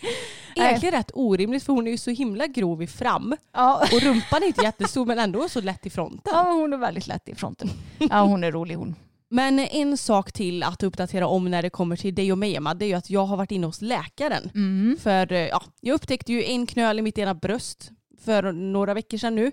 [0.57, 3.87] Egentligen rätt orimligt för hon är ju så himla grov i fram Ja.
[3.93, 6.33] och rumpan är inte jättestor men ändå så lätt i fronten.
[6.35, 7.71] ja, hon är väldigt lätt i fronten.
[7.99, 8.95] Ja, hon är rolig hon.
[9.29, 12.75] Men en sak till att uppdatera om när det kommer till dig och mig Emma,
[12.75, 14.51] det är ju att jag har varit inne hos läkaren.
[14.55, 14.97] Mm.
[15.03, 17.91] För eh, ja, jag upptäckte ju en knöl i mitt ena bröst
[18.25, 19.53] för några veckor sedan nu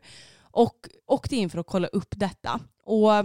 [0.52, 0.76] och
[1.08, 2.60] åkte in för att kolla upp detta.
[2.84, 3.24] Och eh,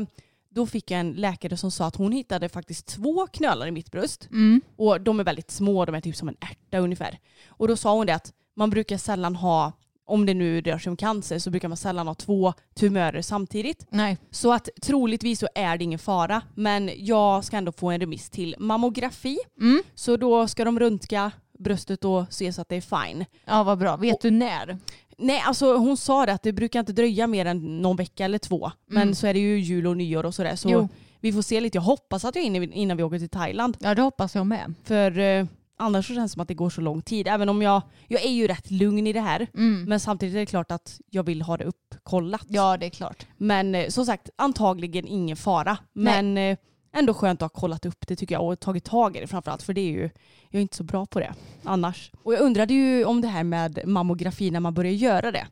[0.57, 3.91] då fick jag en läkare som sa att hon hittade faktiskt två knölar i mitt
[3.91, 4.29] bröst.
[4.31, 4.61] Mm.
[4.77, 7.19] Och de är väldigt små, de är typ som en ärta ungefär.
[7.49, 9.73] Och då sa hon det att man brukar sällan ha,
[10.07, 13.87] om det nu rör sig om cancer, så brukar man sällan ha två tumörer samtidigt.
[13.91, 14.19] Nej.
[14.31, 16.43] Så att troligtvis så är det ingen fara.
[16.55, 19.39] Men jag ska ändå få en remiss till mammografi.
[19.61, 19.83] Mm.
[19.95, 23.25] Så då ska de röntga bröstet och se så att det är fine.
[23.45, 23.97] Ja, vad bra.
[23.97, 24.79] Vet du när?
[25.19, 28.39] Nej, alltså hon sa det att det brukar inte dröja mer än någon vecka eller
[28.39, 28.71] två.
[28.87, 30.57] Men så är det ju jul och nyår och sådär.
[30.57, 30.89] Så Jo.
[31.21, 31.77] vi får se lite.
[31.79, 33.77] Jag hoppas att jag är inne innan vi åker till Thailand.
[33.81, 34.75] Ja, det hoppas jag med.
[34.85, 35.47] För eh,
[35.79, 37.29] annars så känns det som att det går så lång tid.
[37.29, 39.47] Även om jag, jag är ju rätt lugn i det här.
[39.87, 42.47] Men samtidigt är det klart att jag vill ha det uppkollat.
[42.49, 43.27] Ja, det är klart.
[43.37, 45.79] Men eh, som sagt, antagligen ingen fara.
[45.93, 46.57] Men eh,
[46.99, 49.63] ändå skönt att ha kollat upp det tycker jag och tagit tag i det framförallt.
[49.63, 50.03] För det är ju,
[50.51, 52.11] jag är inte så bra på det annars.
[52.23, 55.47] Och jag undrade ju om det här med mammografi när man börjar göra det.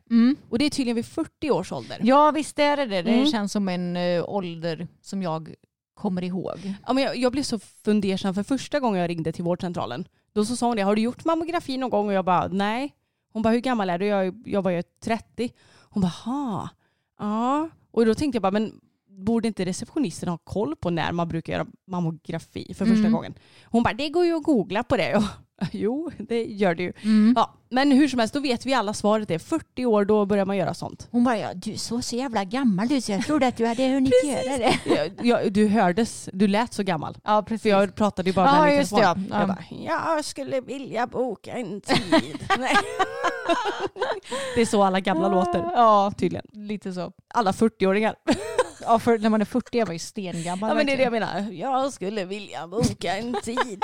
[0.49, 1.99] Och det är tydligen vid 40 års ålder.
[2.03, 3.01] Ja, visst är det det.
[3.01, 3.25] Det Mm.
[3.25, 5.53] känns som en eh, ålder som jag
[5.93, 6.73] kommer ihåg.
[6.87, 10.07] Ja, men jag, jag blev så fundersam för första gången jag ringde till vårdcentralen.
[10.33, 12.07] Då så sa hon det, har du gjort mammografi någon gång?
[12.07, 12.95] Och jag bara, nej.
[13.33, 14.05] Hon bara, hur gammal är du?
[14.05, 15.51] Jag, jag var ju 30.
[15.89, 16.69] Hon bara, ha.
[17.19, 17.69] Ja.
[17.91, 18.71] Och då tänkte jag bara, men
[19.15, 23.11] borde inte receptionisten ha koll på när man brukar göra mammografi för första Mm.
[23.11, 23.33] gången?
[23.63, 25.23] Hon bara, det går ju att googla på det.
[25.71, 26.93] Jo, det gör det ju.
[27.03, 27.33] Mm.
[27.37, 30.45] Ja, men hur som helst, då vet vi alla svaret är 40 år, då börjar
[30.45, 31.07] man göra sånt.
[31.11, 33.87] Hon bara, ja, du såg så jävla gammal ut så jag trodde att du hade
[33.87, 34.79] hunnit göra det.
[35.27, 37.17] Jag, du hördes, du lät så gammal.
[37.23, 37.61] Ja, precis.
[37.61, 39.15] För jag pratade ju bara Ja, med just det, ja.
[39.29, 39.47] Jag Ja.
[39.47, 39.57] bara,
[40.15, 42.39] jag skulle vilja boka en tid.
[44.55, 45.59] Det är så alla gamla låter.
[45.59, 46.45] Ja, Tydligen.
[46.53, 47.11] lite så.
[47.33, 48.15] Alla 40-åringar.
[48.81, 50.69] Ja, för när man är 40 är man ju stengammal.
[50.69, 51.51] Ja men det är det jag menar.
[51.51, 53.83] Jag skulle vilja boka en tid.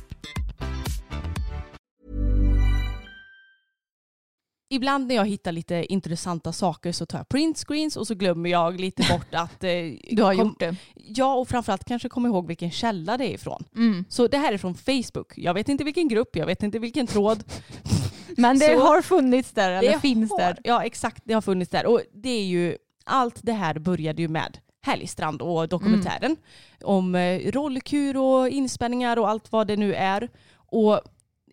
[4.71, 8.79] ibland när jag hittar lite intressanta saker så tar jag printscreens och så glömmer jag
[8.79, 9.63] lite bort att...
[9.63, 9.69] Eh,
[10.11, 10.75] Du har kom- gjort det.
[10.95, 13.63] Ja, och framförallt kanske komma ihåg vilken källa det är ifrån.
[13.75, 14.05] Mm.
[14.09, 15.33] Så det här är från Facebook.
[15.37, 17.43] Jag vet inte vilken grupp, jag vet inte vilken tråd.
[18.37, 20.57] Men det Så- har funnits där, eller det finns har, där.
[20.63, 21.21] Ja, exakt.
[21.25, 21.85] Det har funnits där.
[21.85, 26.37] Och det är ju, allt det här började ju med Helgstrand och dokumentären Mm.
[26.83, 30.29] om eh, rollkur och inspänningar och allt vad det nu är.
[30.55, 31.01] Och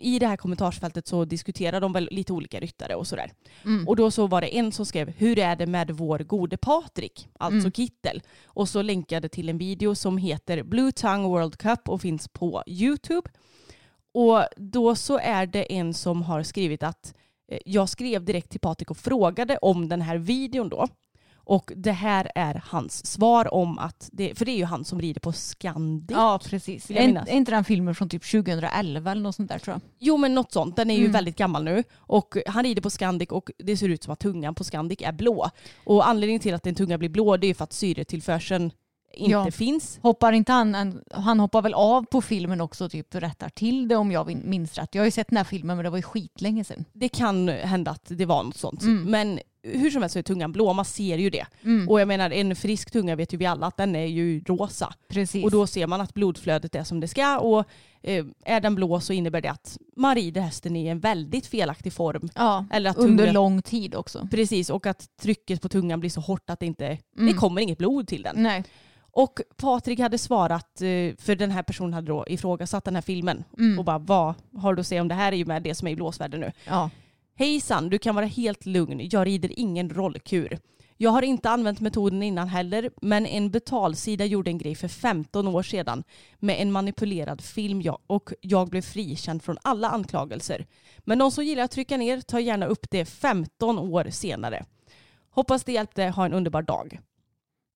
[0.00, 3.32] i det här kommentarsfältet så diskuterar de väl lite olika ryttare och sådär.
[3.64, 3.88] Mm.
[3.88, 7.28] Och då så var det en som skrev hur är det med vår gode Patrik,
[7.38, 7.72] alltså Mm.
[7.72, 8.22] Kittel.
[8.44, 12.62] Och så länkade till en video som heter Blue Tongue World Cup och finns på
[12.66, 13.30] YouTube.
[14.12, 17.14] Och då så är det en som har skrivit att
[17.52, 20.88] eh, jag skrev direkt till Patrik och frågade om den här videon då.
[21.48, 25.00] Och det här är hans svar om att, det, för det är ju han som
[25.00, 26.16] rider på Scandic.
[26.16, 26.90] Ja, precis.
[26.90, 29.80] Är, inte den filmen från typ 2011 eller något sånt där tror jag?
[29.98, 31.12] Jo men något sånt, den är ju Mm.
[31.12, 31.84] väldigt gammal nu.
[31.96, 35.12] Och han rider på Scandic och det ser ut som att tungan på Scandic är
[35.12, 35.50] blå.
[35.84, 38.70] Och anledningen till att en tunga blir blå det är för att syretillförseln
[39.14, 39.50] inte Ja.
[39.50, 39.98] finns.
[40.02, 43.96] Hoppar inte han, han hoppar väl av på filmen också och typ rättar till det
[43.96, 44.94] om jag minns rätt.
[44.94, 46.84] Jag har ju sett den här filmen men det var ju skitlänge sedan.
[46.92, 48.82] Det kan hända att det var något sånt.
[48.82, 49.02] Mm.
[49.10, 49.38] Men
[49.72, 51.46] hur som helst så är tungan blå, man ser ju det.
[51.64, 51.88] Mm.
[51.88, 54.94] Och jag menar en frisk tunga vet ju vi alla att den är ju rosa.
[55.08, 55.44] Precis.
[55.44, 57.64] Och då ser man att blodflödet är som det ska och
[58.02, 61.92] eh, är den blå så innebär det att man rider hästen i en väldigt felaktig
[61.92, 62.28] form.
[62.34, 64.28] ja, Eller att under tungan- lång tid också.
[64.30, 67.26] Precis, och att trycket på tungan blir så hårt att det inte Mm.
[67.26, 68.42] det kommer inget blod till den.
[68.42, 68.64] Nej.
[69.10, 73.44] Och Patrik hade svarat, eh, för den här personen hade då ifrågasatt den här filmen
[73.58, 73.78] Mm.
[73.78, 75.88] och bara vad har du att säga om det här är ju med det som
[75.88, 76.52] är i blåsvärlden nu.
[76.66, 76.90] Ja.
[77.38, 79.08] Hejsan, du kan vara helt lugn.
[79.10, 80.58] Jag rider ingen rollkur.
[80.96, 85.48] Jag har inte använt metoden innan heller, men en betalsida gjorde en grej för 15
[85.48, 86.04] år sedan
[86.38, 90.66] med en manipulerad film och jag blev frikänd från alla anklagelser.
[90.98, 94.64] Men de som gillar att trycka ner tar gärna upp det 15 år senare.
[95.30, 96.04] Hoppas det hjälpte.
[96.04, 97.00] Ha en underbar dag.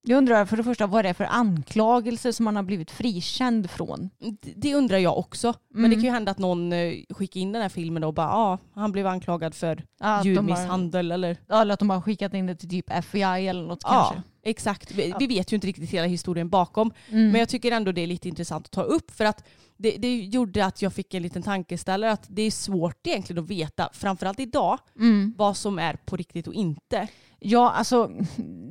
[0.05, 3.71] Jag undrar för det första vad det är för anklagelser som man har blivit frikänd
[3.71, 4.11] från.
[4.57, 5.55] Det undrar jag också.
[5.71, 5.91] Men Mm.
[5.91, 8.53] det kan ju hända att någon eh, skickar in den här filmen och bara ja,
[8.53, 12.35] ah, han blev anklagad för Att de har, djurmisshandel eller eller att de har skickat
[12.35, 14.23] in det till typ FBI eller något Ja, kanske.
[14.43, 14.93] exakt.
[14.93, 16.93] Vi, vi vet ju inte riktigt hela historien bakom.
[17.09, 17.31] Mm.
[17.31, 19.45] Men jag tycker ändå det är lite intressant att ta upp för att
[19.77, 23.51] det, det gjorde att jag fick en liten tankeställare att det är svårt egentligen att
[23.51, 25.35] veta, framförallt idag, Mm.
[25.39, 27.09] vad som är på riktigt och inte.
[27.45, 28.11] Ja, alltså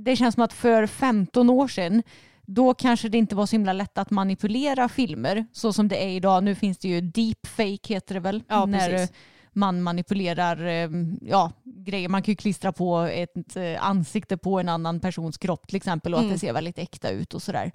[0.06, 2.04] det känns som att för 15 år sedan
[2.46, 6.10] då kanske det inte var så himla lätt att manipulera filmer så som det är
[6.10, 6.44] idag.
[6.44, 8.44] Nu finns det ju deepfake heter det väl.
[8.48, 9.16] Ja, när precis.
[9.54, 10.90] man manipulerar eh,
[11.22, 12.10] ja, grejer.
[12.10, 16.14] Man kan ju klistra på ett eh, ansikte på en annan persons kropp till exempel
[16.14, 16.30] och Mm.
[16.32, 17.72] att det ser väldigt äkta ut och sådär.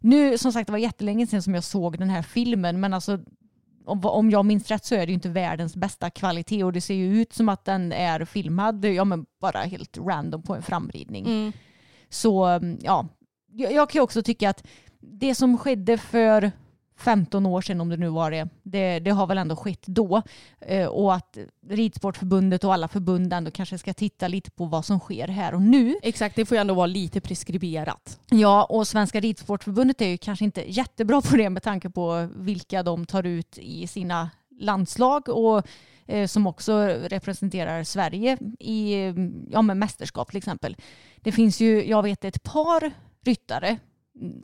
[0.00, 3.18] Nu som sagt det var jättelänge sedan som jag såg den här filmen men alltså
[3.88, 6.94] om, jag minns rätt så är det ju inte världens bästa kvalitet och det ser
[6.94, 11.26] ju ut som att den är filmad ja, men bara helt random på en framridning.
[11.26, 11.52] Mm.
[12.08, 13.08] Så mm, ja,
[13.52, 14.66] jag, jag kan ju också tycka att
[15.00, 16.52] det som skedde för
[16.98, 20.22] 15 år sedan, om det nu var det, det, det har väl ändå skett då.
[20.60, 25.00] Eh, och att Ridsportförbundet och alla förbund ändå kanske ska titta lite på vad som
[25.00, 25.96] sker här och nu.
[26.02, 28.20] Exakt, det får ju ändå vara lite preskriberat.
[28.30, 32.82] Ja, och Svenska Ridsportförbundet är ju kanske inte jättebra på det med tanke på vilka
[32.82, 34.30] de tar ut i sina
[34.60, 35.66] landslag och
[36.06, 38.94] eh, som också representerar Sverige i
[39.50, 40.76] ja, med mästerskap till exempel.
[41.16, 42.92] Det finns ju, jag vet ett par
[43.24, 43.78] ryttare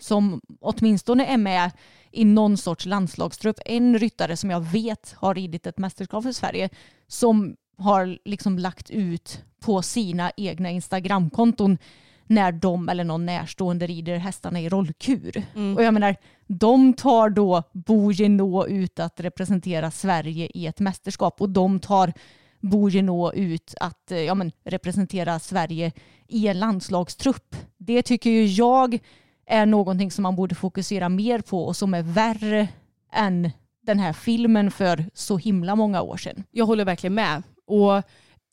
[0.00, 1.70] som åtminstone är med
[2.10, 3.56] i någon sorts landslagstrupp.
[3.64, 6.68] En ryttare som jag vet har ridit ett mästerskap för Sverige
[7.06, 11.78] som har liksom lagt ut på sina egna Instagramkonton
[12.26, 15.42] när de eller någon närstående rider hästarna i rollkur.
[15.54, 15.76] Mm.
[15.76, 21.40] Och jag menar, de tar då Bo Genot ut att representera Sverige i ett mästerskap
[21.40, 22.12] och de tar
[22.60, 25.92] Bo Genot ut att eh, ja, men, representera Sverige
[26.28, 27.56] i en landslagstrupp.
[27.78, 28.98] Det tycker ju jag
[29.46, 32.68] är någonting som man borde fokusera mer på och som är värre
[33.12, 33.50] än
[33.82, 36.44] den här filmen för så himla många år sedan.
[36.50, 37.42] Jag håller verkligen med.
[37.66, 38.02] Och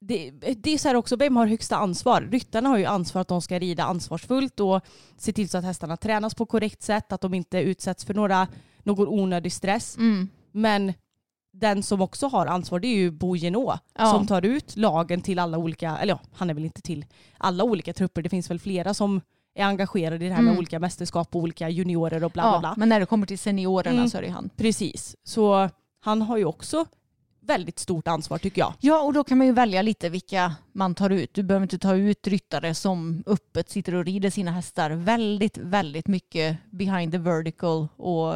[0.01, 2.27] det, det är så här också, vem har högsta ansvar?
[2.31, 4.81] Ryttarna har ju ansvar att de ska rida ansvarsfullt och
[5.17, 8.47] se till så att hästarna tränas på korrekt sätt, att de inte utsätts för några,
[8.83, 9.97] någon onödig stress.
[10.51, 10.93] Men
[11.53, 14.11] den som också har ansvar det är ju Bo Genot Ja.
[14.11, 17.05] som tar ut lagen till alla olika, eller ja, han är väl inte till
[17.37, 18.21] alla olika trupper.
[18.21, 19.21] Det finns väl flera som
[19.61, 20.57] är engagerade i det här med Mm.
[20.59, 22.73] olika mästerskap och olika juniorer och bla bla Ja, bla.
[22.77, 24.09] men när det kommer till seniorerna Mm.
[24.09, 24.49] så är det han.
[24.57, 25.69] Precis, så
[25.99, 26.85] han har ju också
[27.43, 28.73] väldigt stort ansvar tycker jag.
[28.79, 31.33] Ja, och då kan man ju välja lite vilka man tar ut.
[31.33, 36.07] Du behöver inte ta ut ryttare som öppet sitter och rider sina hästar väldigt, väldigt
[36.07, 38.33] mycket behind the vertical och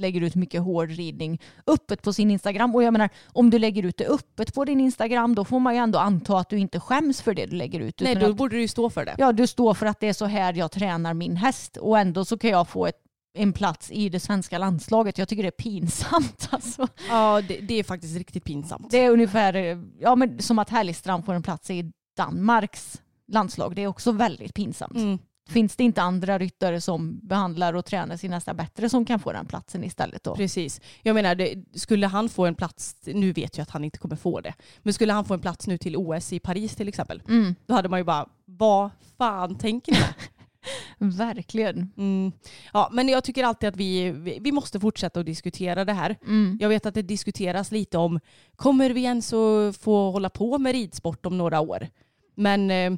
[0.00, 2.74] lägger ut mycket hård ridning öppet på sin Instagram.
[2.74, 5.74] Och jag menar, om du lägger ut det öppet på din Instagram då får man
[5.74, 8.00] ju ändå anta att du inte skäms för det du lägger ut.
[8.00, 9.14] Nej, då att, borde du ju stå för det.
[9.18, 12.24] ja, du står för att det är så här jag tränar min häst och ändå
[12.24, 12.96] så kan jag få ett,
[13.38, 15.18] en plats i det svenska landslaget.
[15.18, 16.88] Jag tycker det är pinsamt alltså.
[17.08, 18.90] Ja, det, det är faktiskt riktigt pinsamt.
[18.90, 23.76] Det är ungefär ja, men som att Härligstrand får en plats i Danmarks landslag.
[23.76, 24.96] Det är också väldigt pinsamt.
[24.96, 25.18] Mm.
[25.48, 29.32] Finns det inte andra ryttare som behandlar och tränar sin hästar bättre som kan få
[29.32, 30.36] den platsen istället då?
[30.36, 30.80] Precis.
[31.02, 34.16] Jag menar, det, skulle han få en plats, nu vet jag att han inte kommer
[34.16, 37.22] få det, men skulle han få en plats nu till OS i Paris till exempel,
[37.28, 39.98] Mm, då hade man ju bara, vad fan tänker ni?
[40.98, 41.92] verkligen.
[41.96, 42.32] Mm.
[42.72, 44.10] Ja, men jag tycker alltid att vi,
[44.40, 46.16] vi, måste fortsätta att diskutera det här.
[46.26, 46.58] Mm.
[46.60, 48.20] Jag vet att det diskuteras lite om,
[48.56, 51.88] kommer vi ens att få hålla på med ridsport om några år?
[52.34, 52.92] Men eh,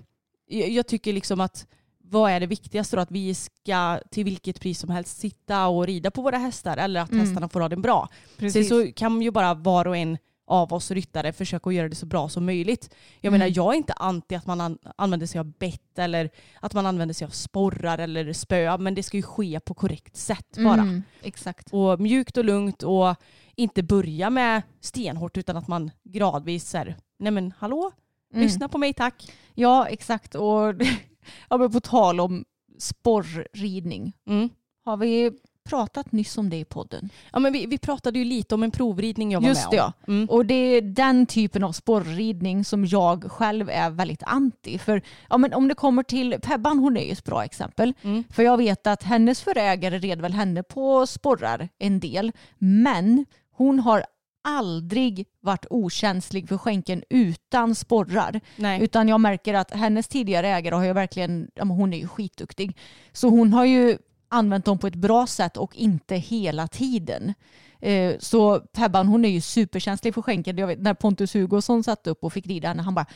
[0.69, 1.67] jag tycker liksom att
[2.13, 3.03] vad är det viktigaste då?
[3.03, 7.01] Att vi ska till vilket pris som helst sitta och rida på våra hästar eller
[7.01, 7.27] att Mm.
[7.27, 8.09] hästarna får ha det bra.
[8.39, 8.69] Precis.
[8.69, 11.95] Sen så kan ju bara var och en av oss ryttare försöka att göra det
[11.95, 12.95] så bra som möjligt.
[13.21, 13.39] Jag Mm.
[13.41, 16.87] menar jag är inte anti att man an- använder sig av bett eller att man
[16.87, 20.81] använder sig av sporrar eller spö men det ska ju ske på korrekt sätt bara.
[20.81, 21.69] Mm, exakt.
[21.73, 23.15] Och mjukt och lugnt och
[23.57, 27.91] inte börja med stenhårt utan att man gradvis säger nej men hallå,
[28.33, 28.43] Mm.
[28.45, 29.33] lyssna på mig tack.
[29.55, 30.35] Ja, exakt.
[30.35, 30.75] Och
[31.51, 32.45] ja, men på tal om
[32.79, 34.13] sporrridning.
[34.27, 34.49] Mm.
[34.85, 35.33] Har vi
[35.65, 37.09] pratat nyss om det i podden?
[37.33, 39.83] Ja, men vi, vi pratade ju lite om en provridning jag var Just med det,
[39.83, 39.93] om.
[40.07, 40.13] ja.
[40.13, 40.29] Mm.
[40.31, 44.79] Och det är den typen av sporrridning som jag själv är väldigt anti.
[44.79, 47.95] För ja, men om det kommer till Pebban, hon är ju ett bra exempel.
[48.03, 48.25] Mm.
[48.31, 52.33] För jag vet att hennes förägare red väl henne på sporrar en del.
[52.59, 54.05] Men hon har
[54.43, 58.41] aldrig varit okänslig för skänken utan sporrar.
[58.57, 58.83] Nej.
[58.83, 62.77] Utan jag märker att hennes tidigare ägare har ju verkligen, hon är ju skitduktig.
[63.13, 67.35] Så hon har ju använt dem på ett bra sätt och inte hela tiden.
[67.81, 70.59] Eh, Så Pebban hon är ju superkänslig för skänken.
[70.59, 73.07] Jag vet, när Pontus Hugosson satt upp och fick rida henne, han bara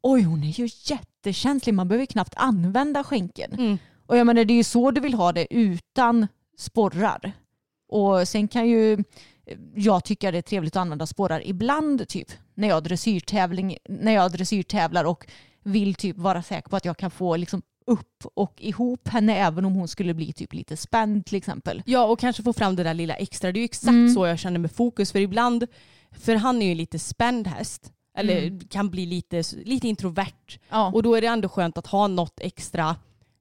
[0.00, 3.52] oj hon är ju jättekänslig, man behöver knappt använda skänken.
[3.52, 3.78] Mm.
[4.06, 6.26] Och jag menar det är ju så du vill ha det utan
[6.58, 7.32] sporrar.
[7.88, 9.04] Och sen kan ju
[9.74, 14.32] jag tycka det är trevligt att använda sporrar ibland typ när jag, dressyrtävling, när jag
[14.32, 15.26] dressyrtävlar och
[15.62, 19.64] vill typ vara säker på att jag kan få liksom upp och ihop henne även
[19.64, 21.82] om hon skulle bli typ lite spänd till exempel.
[21.86, 23.52] Ja och kanske få fram det där lilla extra.
[23.52, 24.14] Det är ju exakt Mm.
[24.14, 25.12] så jag känner med fokus.
[25.12, 25.66] För ibland,
[26.10, 27.92] för han är ju en lite spänd häst.
[28.18, 28.60] Eller Mm.
[28.60, 30.58] kan bli lite, lite introvert.
[30.70, 30.90] Ja.
[30.94, 32.96] Och då är det ändå skönt att ha något extra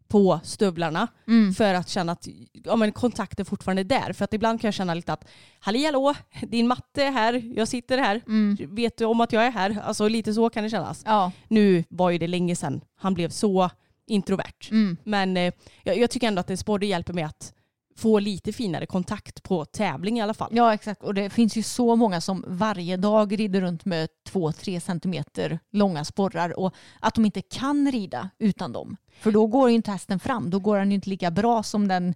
[0.07, 1.53] på stövlarna Mm.
[1.53, 2.27] för att känna att
[2.63, 4.13] ja, men kontakten fortfarande är där.
[4.13, 5.27] För att ibland kan jag känna lite att
[5.59, 8.57] Halli hallå, din matte är här, jag sitter här, Mm.
[8.75, 9.77] vet du om att jag är här?
[9.83, 11.01] Alltså lite så kan det kännas.
[11.05, 11.31] Ja.
[11.47, 13.69] Nu var ju det länge sedan han blev så
[14.07, 14.71] introvert.
[14.71, 14.97] Mm.
[15.03, 15.53] Men eh,
[15.83, 17.53] jag, jag tycker ändå att en sporre hjälper mig att
[17.97, 20.49] få lite finare kontakt på tävling i alla fall.
[20.53, 24.51] ja exakt och det finns ju så många som varje dag rider runt med två
[24.51, 28.97] tre centimeter långa sporrar och att de inte kan rida utan dem.
[29.19, 31.87] För då går ju inte hästen fram, då går den ju inte lika bra som
[31.87, 32.15] den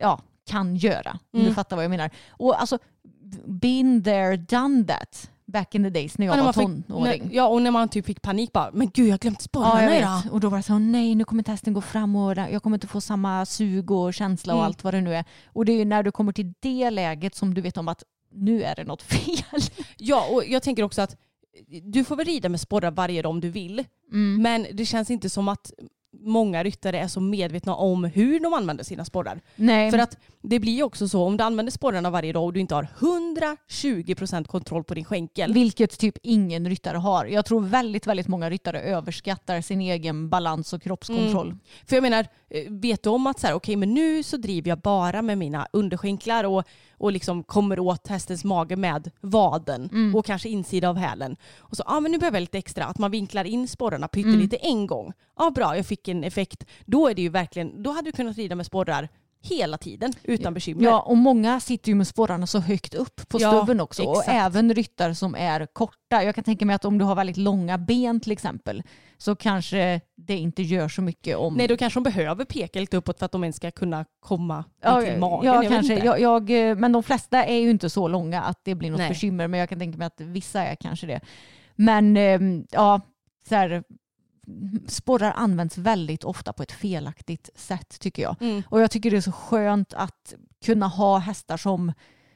[0.00, 1.18] ja, kan göra.
[1.32, 1.48] Om Mm.
[1.48, 2.10] du fattar vad jag menar.
[2.30, 2.78] Och alltså,
[3.46, 7.22] been there, done that back in the days när jag Ja, var fick- tonåring.
[7.24, 9.96] när, ja, och när man typ fick panik bara, men gud jag har glömt Ja,
[9.98, 10.22] idag.
[10.30, 12.76] Och då var det så, nej nu kommer inte hästen gå fram och jag kommer
[12.76, 14.66] inte få samma sug och känsla och Mm.
[14.66, 15.24] allt vad det nu är.
[15.46, 18.02] Och det är ju när du kommer till det läget som du vet om att
[18.32, 19.60] nu är det något fel.
[19.98, 21.16] Ja, och jag tänker också att
[21.82, 23.84] du får väl rida med sporrar varje dag om du vill.
[24.12, 24.42] Mm.
[24.42, 25.72] Men det känns inte som att
[26.24, 29.40] många ryttare är så medvetna om hur de använder sina sporrar.
[29.56, 29.90] Nej.
[29.90, 32.60] För att det blir ju också så om du använder sporrarna varje dag och du
[32.60, 35.52] inte har 120% kontroll på din skänkel.
[35.52, 37.26] Vilket typ ingen ryttare har.
[37.26, 41.46] Jag tror väldigt, väldigt många ryttare överskattar sin egen balans och kroppskontroll.
[41.46, 41.60] Mm.
[41.86, 44.68] För jag menar, eh, vet du om att så här, okej men nu så driver
[44.68, 46.64] jag bara med mina underskänklar och,
[47.04, 50.14] och liksom kommer åt hästens mage med vaden Mm.
[50.14, 51.36] och kanske insida av hälen.
[51.58, 54.08] Och så, ja ah, men nu behöver jag lite extra, att man vinklar in sporrarna
[54.08, 54.78] pyttelite Mm.
[54.78, 55.12] en gång.
[55.38, 56.64] Ja ah, bra, jag fick en effekt.
[56.86, 59.08] Då är det ju verkligen, då hade du kunnat rida med sporrar
[59.44, 60.84] hela tiden utan bekymmer.
[60.84, 64.02] Ja, och många sitter ju med sporrarna så högt upp på Ja, stubben också.
[64.02, 64.36] Och exakt.
[64.36, 66.24] även ryttare som är korta.
[66.24, 68.82] Jag kan tänka mig att om du har väldigt långa ben till exempel
[69.18, 71.54] så kanske det inte gör så mycket om...
[71.54, 74.64] Nej, då kanske de behöver peka lite uppåt för att de ens ska kunna komma
[74.82, 75.46] Ja, till magen.
[75.52, 75.98] ja jag kanske.
[76.04, 78.98] Jag, jag, eh, men de flesta är ju inte så långa att det blir något
[78.98, 79.08] Nej.
[79.08, 79.48] bekymmer.
[79.48, 81.20] Men jag kan tänka mig att vissa är kanske det.
[81.76, 83.00] Men ehm, ja,
[83.48, 83.82] så här,
[84.86, 88.36] sporrar används väldigt ofta på ett felaktigt sätt tycker jag.
[88.40, 88.62] Mm.
[88.68, 90.34] Och jag tycker det är så skönt att
[90.64, 91.92] kunna ha hästar som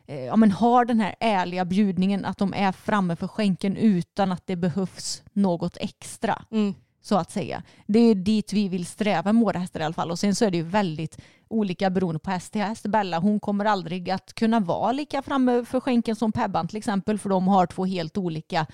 [0.06, 4.32] eh, ja, men har den här ärliga bjudningen att de är framme för skänken utan
[4.32, 6.42] att det behövs något extra.
[6.50, 6.74] Mm.
[7.00, 7.62] så att säga.
[7.86, 10.10] Det är dit vi vill sträva med våra hästar i alla fall.
[10.10, 12.86] Och sen så är det ju väldigt olika beroende på häst till häst.
[12.86, 17.18] Bella hon kommer aldrig att kunna vara lika framme för skänken som Pebban till exempel
[17.18, 18.66] för de har två helt olika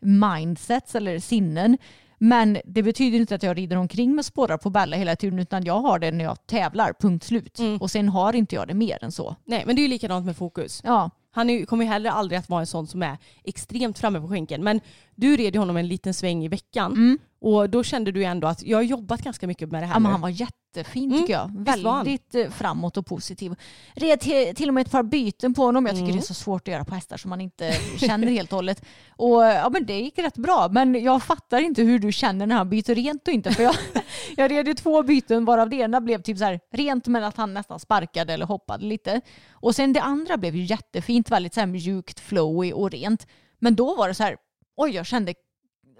[0.00, 1.78] mindsets eller sinnen.
[2.18, 5.64] Men det betyder inte att jag rider omkring med spårar på Bella hela tiden utan
[5.64, 7.58] jag har det när jag tävlar, punkt slut.
[7.58, 7.76] Mm.
[7.76, 9.36] Och sen har inte jag det mer än så.
[9.44, 10.80] Nej men det är ju likadant med fokus.
[10.84, 14.20] Ja, Han är, kommer ju heller aldrig att vara en sån som är extremt framme
[14.20, 14.64] på skänken.
[14.64, 14.80] Men
[15.18, 17.18] du red honom en liten sväng i veckan.
[17.40, 19.98] Och då kände du ändå att jag har jobbat ganska mycket med det här ja
[19.98, 21.50] men han var jättefin Mm, tycker jag.
[21.64, 23.54] Väldigt eh, framåt och positiv.
[23.94, 25.86] Red till, till och med ett par byten på honom.
[25.86, 26.16] Jag tycker Mm.
[26.16, 28.84] det är så svårt att göra på hästar som man inte känner helt och hållet.
[29.16, 30.68] Och ja men det gick rätt bra.
[30.70, 33.50] Men jag fattar inte hur du känner när han byter rent och inte.
[33.52, 33.74] För jag,
[34.36, 37.36] jag red ju två byten varav det ena blev typ så här rent men att
[37.36, 39.20] han nästan sparkade eller hoppade lite.
[39.52, 43.26] Och sen det andra blev ju jättefint, väldigt så här mjukt, flowy och rent.
[43.58, 44.36] Men då var det så här,
[44.78, 45.34] oj jag kände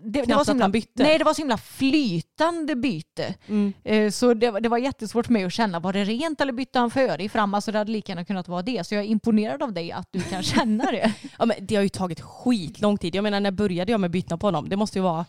[0.03, 0.65] det, det var så himla.
[1.05, 3.35] Nej, det var så himla flytande byte.
[3.49, 3.73] Mm.
[3.85, 6.53] Eh, Så det, var- det var jättesvårt för mig att känna, var det rent eller
[6.53, 7.55] bytte han före i fram?
[7.55, 8.87] Alltså det hade lika gärna kunnat vara det.
[8.87, 11.13] Så jag är imponerad av dig att du kan känna det.
[11.39, 13.15] Ja, men det har ju tagit skitlång tid.
[13.15, 14.69] Jag menar när började jag med bytena på honom?
[14.69, 15.27] Det måste ju vara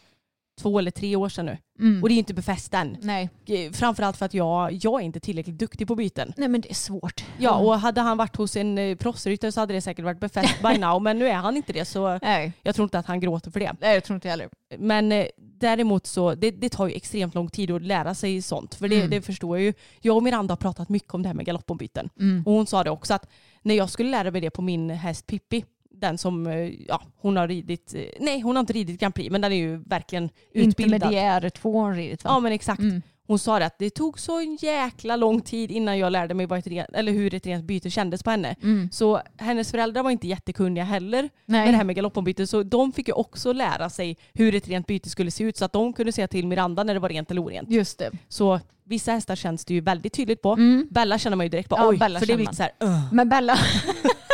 [0.59, 1.57] två eller tre år sedan nu.
[1.79, 2.03] Mm.
[2.03, 2.97] Och det är inte befäst än.
[3.01, 3.29] Nej.
[3.45, 6.33] Eh, Framförallt för att jag, jag är inte tillräckligt duktig på byten.
[6.37, 7.23] Nej men det är svårt.
[7.37, 10.61] Ja, och hade han varit hos en eh, proffsryttare så hade det säkert varit befäst
[10.61, 11.01] by now.
[11.01, 12.53] Men nu är han inte det så Nej.
[12.63, 13.75] jag tror inte att han gråter för det.
[13.81, 14.49] Nej, jag tror inte heller.
[14.77, 18.75] Men eh, däremot så, det, det tar ju extremt lång tid att lära sig sånt.
[18.75, 19.09] För det, Mm.
[19.09, 19.73] det förstår jag ju.
[20.01, 22.09] Jag och Miranda har pratat mycket om det här med galoppombyten.
[22.19, 22.43] Mm.
[22.45, 23.29] Och hon sa det också att
[23.61, 25.65] när jag skulle lära mig det på min häst Pippi,
[25.99, 29.31] den som, eh, ja hon har ridit, eh, nej hon har inte ridit Grand Prix
[29.31, 30.95] men den är ju verkligen utbildad.
[30.95, 32.29] Intermediär två har ridit va?
[32.33, 32.79] Ja men exakt.
[32.81, 33.01] Mm.
[33.27, 36.59] Hon sa det att det tog så jäkla lång tid innan jag lärde mig vad
[36.59, 38.55] ett rent, eller hur ett rent byte kändes på henne.
[38.63, 38.89] Mm.
[38.91, 41.65] Så hennes föräldrar var inte jättekunniga heller Nej.
[41.65, 42.47] med det här med galoppombyte.
[42.47, 45.65] Så de fick ju också lära sig hur ett rent byte skulle se ut så
[45.65, 47.69] att de kunde säga till Miranda när det var rent eller orent.
[47.69, 48.11] Just det.
[48.27, 50.53] Så vissa hästar känns det ju väldigt tydligt på.
[50.53, 50.87] Mm.
[50.91, 51.75] Bella känner man ju direkt på.
[51.77, 53.57] Ja, Oj, Bella för det blir lite så här, "Ugh." Men Bella,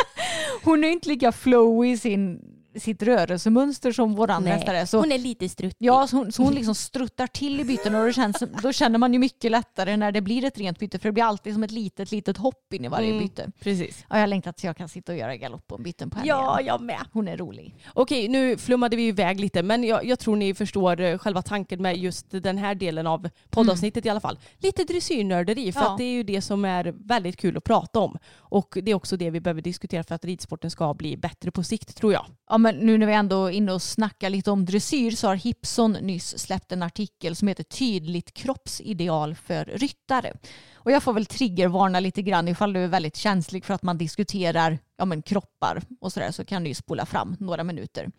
[0.66, 2.40] hon är inte lika flowy i sin,
[2.78, 4.86] sitt rörelsemönster som våran Nej, hästar är.
[4.86, 5.86] Så, Hon är lite struttig.
[5.86, 9.12] ja, så hon, så hon liksom struttar till i bytena och känns, då känner man
[9.12, 11.70] ju mycket lättare när det blir ett rent byte för det blir alltid som ett
[11.70, 13.18] litet, litet hopp in i varje Mm.
[13.22, 13.50] byte.
[13.60, 14.04] Precis.
[14.10, 16.66] Ja, jag längtar tills jag kan sitta och göra galoppombyten på henne Ja, igen.
[16.66, 17.00] jag med.
[17.12, 17.74] Hon är rolig.
[17.94, 21.82] Okej, nu flummade vi iväg lite men jag, jag tror ni förstår eh, själva tanken
[21.82, 24.38] med just den här delen av poddavsnittet i alla fall.
[24.58, 25.90] Lite dressyrnörderi för Ja.
[25.92, 28.18] att det är ju det som är väldigt kul att prata om.
[28.38, 31.62] Och det är också det vi behöver diskutera för att ridsporten ska bli bättre på
[31.62, 32.26] sikt tror jag.
[32.48, 35.34] Ja, men nu när vi ändå är inne och snackar lite om dressyr så har
[35.34, 40.32] Hipson nyss släppt en artikel som heter Tydligt kroppsideal för ryttare.
[40.74, 43.98] Och jag får väl triggervarna lite grann ifall du är väldigt känslig för att man
[43.98, 48.10] diskuterar ja, men kroppar och sådär så kan du ju spola fram några minuter.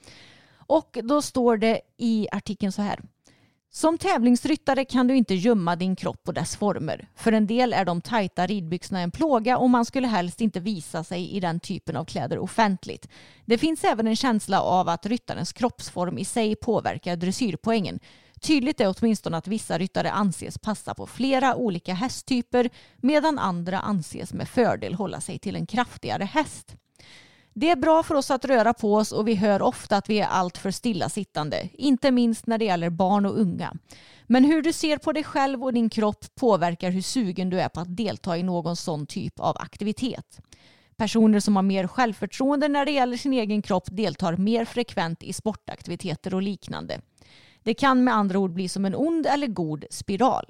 [0.56, 3.00] Och då står det i artikeln så här.
[3.78, 7.08] Som tävlingsryttare kan du inte gömma din kropp och dess former.
[7.16, 11.04] För en del är de tajta ridbyxorna en plåga och man skulle helst inte visa
[11.04, 13.10] sig i den typen av kläder offentligt.
[13.46, 18.00] Det finns även en känsla av att ryttarens kroppsform i sig påverkar dressyrpoängen.
[18.42, 24.34] Tydligt är åtminstone att vissa ryttare anses passa på flera olika hästtyper medan andra anses
[24.34, 26.76] med fördel hålla sig till en kraftigare häst.
[27.60, 30.20] Det är bra för oss att röra på oss och vi hör ofta att vi
[30.20, 33.74] är alltför stillasittande, inte minst när det gäller barn och unga.
[34.24, 37.70] Men hur du ser på dig själv och din kropp påverkar hur sugen du är
[37.70, 40.40] på att delta i någon sån typ av aktivitet.
[40.98, 45.34] Personer som har mer självförtroende när det gäller sin egen kropp deltar mer frekvent i
[45.34, 47.02] sportaktiviteter och liknande.
[47.64, 50.46] Det kan med andra ord bli som en ond eller god spiral.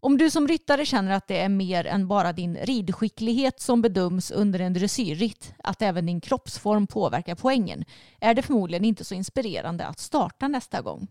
[0.00, 4.30] Om du som ryttare känner att det är mer än bara din ridskicklighet som bedöms
[4.30, 7.84] under en dressyrritt, att även din kroppsform påverkar poängen,
[8.20, 11.08] är det förmodligen inte så inspirerande att starta nästa gång.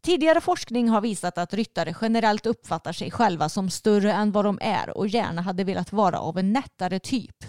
[0.00, 4.58] Tidigare forskning har visat att ryttare generellt uppfattar sig själva som större än vad de
[4.62, 7.44] är och gärna hade velat vara av en nättare typ.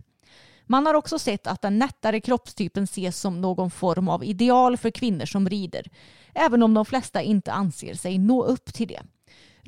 [0.66, 4.92] Man har också sett att den nättare kroppstypen ses som någon form av ideal för
[4.92, 5.90] kvinnor som rider,
[6.34, 9.02] även om de flesta inte anser sig nå upp till det.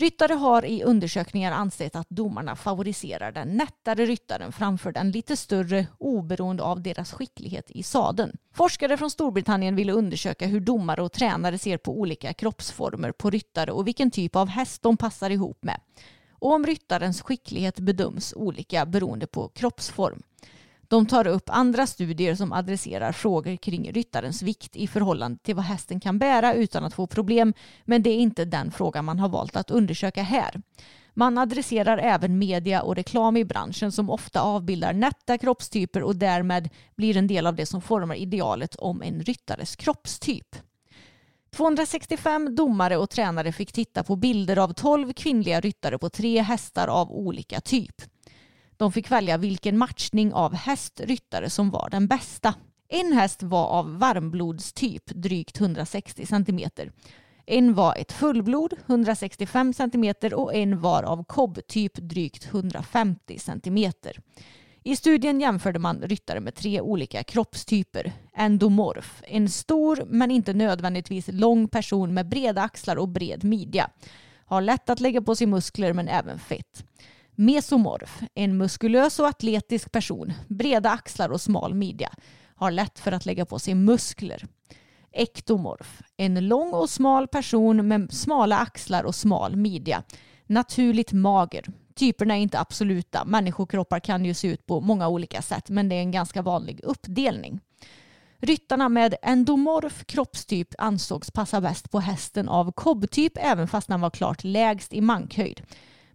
[0.01, 5.87] Ryttare har i undersökningar ansett att domarna favoriserar den nättare ryttaren framför den lite större
[5.97, 8.37] oberoende av deras skicklighet i sadeln.
[8.53, 13.71] Forskare från Storbritannien ville undersöka hur domare och tränare ser på olika kroppsformer på ryttare
[13.71, 15.79] och vilken typ av häst de passar ihop med.
[16.31, 20.23] Och om ryttarens skicklighet bedöms olika beroende på kroppsform.
[20.91, 25.65] De tar upp andra studier som adresserar frågor kring ryttarens vikt i förhållande till vad
[25.65, 27.53] hästen kan bära utan att få problem,
[27.85, 30.61] men det är inte den frågan man har valt att undersöka här.
[31.13, 36.69] Man adresserar även media och reklam i branschen som ofta avbildar nätta kroppstyper och därmed
[36.95, 40.55] blir en del av det som formar idealet om en ryttares kroppstyp.
[41.55, 46.87] 265 domare och tränare fick titta på bilder av 12 kvinnliga ryttare på tre hästar
[46.87, 48.01] av olika typ.
[48.81, 52.53] De fick välja vilken matchning av hästryttare som var den bästa.
[52.89, 56.69] En häst var av varmblodstyp, drygt 160 cm.
[57.45, 63.91] En var ett fullblod, 165 cm och en var av kobbtyp, drygt 150 cm.
[64.83, 68.13] I studien jämförde man ryttare med tre olika kroppstyper.
[68.33, 73.89] Endomorf, en stor men inte nödvändigtvis lång person med breda axlar och bred midja.
[74.45, 76.85] Har lätt att lägga på sig muskler men även fett.
[77.41, 82.09] Mesomorf, en muskulös och atletisk person, breda axlar och smal midja.
[82.55, 84.47] Har lätt för att lägga på sig muskler.
[85.11, 90.03] Ektomorf, en lång och smal person med smala axlar och smal midja.
[90.47, 91.65] Naturligt mager.
[91.95, 93.25] Typerna är inte absoluta.
[93.25, 96.79] Människokroppar kan ju se ut på många olika sätt men det är en ganska vanlig
[96.83, 97.59] uppdelning.
[98.37, 104.09] Ryttarna med endomorf kroppstyp ansågs passa bäst på hästen av kobbtyp även fast den var
[104.09, 105.61] klart lägst i mankhöjd.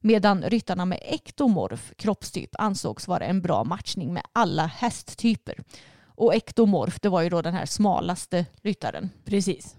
[0.07, 5.59] Medan ryttarna med ektomorf kroppstyp ansågs vara en bra matchning med alla hästtyper.
[6.07, 9.11] Och ektomorf, det var ju då den här smalaste ryttaren.
[9.25, 9.77] Precis.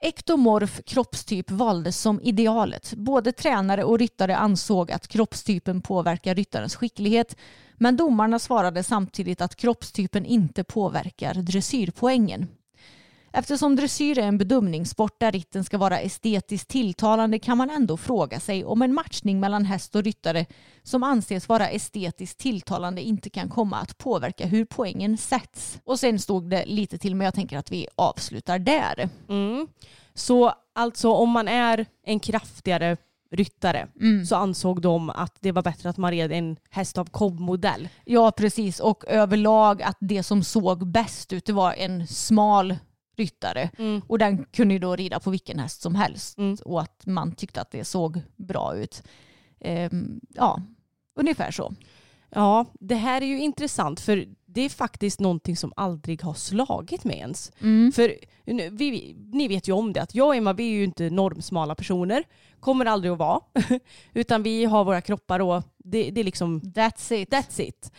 [0.00, 2.94] Ektomorf kroppstyp valdes som idealet.
[2.96, 7.36] Både tränare och ryttare ansåg att kroppstypen påverkar ryttarens skicklighet
[7.74, 12.48] men domarna svarade samtidigt att kroppstypen inte påverkar dressyrpoängen.
[13.32, 18.40] Eftersom dressyr är en bedömningssport där ritten ska vara estetiskt tilltalande kan man ändå fråga
[18.40, 20.46] sig om en matchning mellan häst och ryttare
[20.82, 25.80] som anses vara estetiskt tilltalande inte kan komma att påverka hur poängen sätts.
[25.84, 29.08] Och sen stod det lite till men jag tänker att vi avslutar där.
[29.28, 29.66] Mm.
[30.14, 32.96] Så alltså om man är en kraftigare
[33.32, 34.26] ryttare Mm.
[34.26, 37.88] så ansåg de att det var bättre att man red en häst av kobbmodell.
[38.04, 42.76] Ja precis och överlag att det som såg bäst ut det var en smal
[43.20, 44.02] ryttare Mm.
[44.08, 46.56] och den kunde ju då rida på vilken häst som helst Mm.
[46.64, 49.02] och att man tyckte att det såg bra ut.
[49.60, 50.62] Ehm, ja,
[51.20, 51.72] ungefär så.
[52.34, 57.04] Ja, det här är ju intressant för det är faktiskt någonting som aldrig har slagit
[57.04, 57.52] mig ens.
[57.60, 57.92] Mm.
[57.92, 58.14] För
[58.70, 61.74] vi, ni vet ju om det att jag och Emma vi är ju inte normsmala
[61.74, 62.24] personer.
[62.60, 63.40] Kommer aldrig att vara.
[64.14, 67.30] Utan vi har våra kroppar och det, det är liksom That's it.
[67.32, 67.92] that's it.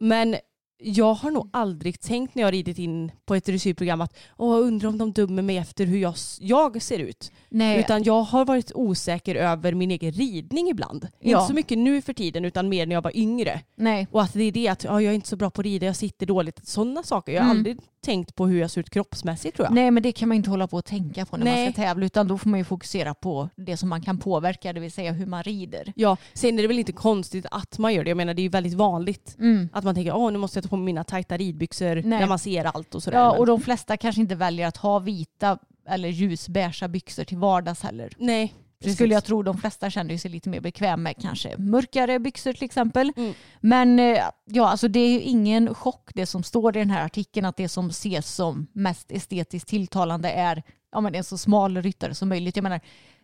[0.00, 0.36] Men
[0.78, 4.88] jag har nog aldrig tänkt när jag ridit in på ett dressyrprogram att Åh, undrar
[4.88, 7.32] om de dömer mig efter hur jag, jag ser ut.
[7.48, 11.08] Nej, Utan jag har varit osäker över min egen ridning ibland.
[11.20, 11.30] Ja.
[11.38, 13.60] Inte så mycket nu för tiden utan mer när jag var yngre.
[13.76, 14.06] nej.
[14.10, 15.86] Och att det är det att ja, jag är inte så bra på att rida,
[15.86, 16.66] jag sitter dåligt.
[16.68, 17.32] Sådana saker.
[17.32, 17.56] Jag har Mm.
[17.58, 19.74] aldrig tänkt på hur jag ser ut kroppsmässigt tror jag.
[19.74, 21.72] Nej men det kan man inte hålla på att tänka på när man Nej.
[21.72, 24.80] ska tävla utan då får man ju fokusera på det som man kan påverka, det
[24.80, 25.92] vill säga hur man rider.
[25.96, 28.10] Ja, sen är det väl inte konstigt att man gör det.
[28.10, 29.68] Jag menar det är ju väldigt vanligt Mm.
[29.72, 32.04] att man tänker åh nu måste jag ta på mig mina tajta ridbyxor Nej.
[32.04, 33.18] när man ser allt och sådär.
[33.18, 37.82] Ja och de flesta kanske inte väljer att ha vita eller ljusbeiga byxor till vardags
[37.82, 38.12] heller.
[38.18, 42.18] Nej, Det skulle jag tro de flesta känner sig lite mer bekväm med kanske mörkare
[42.18, 43.12] byxor till exempel.
[43.16, 43.34] Mm.
[43.60, 47.04] Men eh, ja, alltså det är ju ingen chock det som står i den här
[47.04, 50.62] artikeln att det som ses som mest estetiskt tilltalande är
[50.92, 52.56] ja, men en så smal ryttare som möjligt.
[52.56, 52.80] Jag menar,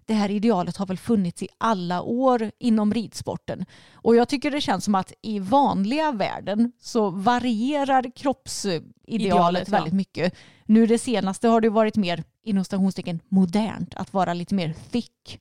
[0.07, 3.65] det här idealet har väl funnits i alla år inom ridsporten.
[3.93, 9.73] Och jag tycker det känns som att i vanliga världen så varierar kroppsidealet Idealet, ja.
[9.73, 10.35] väldigt mycket.
[10.67, 15.41] Nu det senaste har det varit mer inom stationstecken modernt att vara lite mer thick.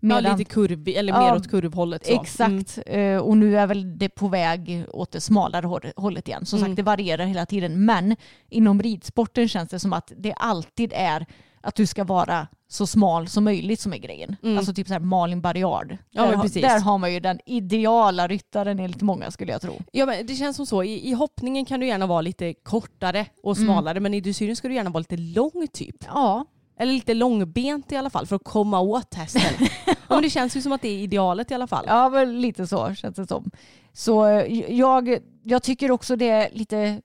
[0.00, 2.06] Ja, lite kurvig, eller Ja, mer åt kurvhållet.
[2.06, 2.12] Så.
[2.12, 2.22] Mm.
[2.22, 2.78] Exakt.
[2.86, 6.46] Eh, Och nu är väl det på väg åt det smalare hållet igen.
[6.46, 6.70] Som Mm.
[6.70, 7.84] sagt, det varierar hela tiden.
[7.84, 8.16] Men
[8.50, 11.26] inom ridsporten känns det som att det alltid är
[11.60, 14.36] att du ska vara så smal som möjligt som är grejen.
[14.42, 14.58] Mm.
[14.58, 15.96] Alltså typ så här Malin Barriard.
[16.10, 16.62] Ja, där, har- precis.
[16.62, 19.72] där har man ju den ideala ryttaren enligt många skulle jag tro.
[19.92, 20.82] Ja, men det känns som så.
[20.84, 23.66] I, I hoppningen kan du gärna vara lite kortare och Mm.
[23.68, 25.96] smalare men i dressyren ska du gärna vara lite lång typ.
[26.06, 26.44] Ja,
[26.78, 29.42] Eller lite långbent i alla fall för att komma åt hästen.
[29.86, 31.84] ja, men det känns ju som att det är idealet i alla fall.
[31.88, 33.50] Ja, men lite så känns det som.
[33.92, 37.00] Så eh, jag, jag tycker också det är lite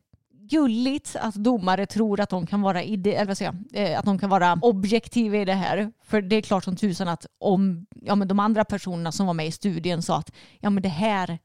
[0.49, 4.05] gulligt att domare tror att de kan vara, ide, eller vad säger jag, eh, att
[4.05, 5.91] de kan vara objektiva i det här.
[6.03, 9.33] För det är klart som tusan att om ja, men de andra personerna som var
[9.33, 11.39] med i studien sa att ja, men det här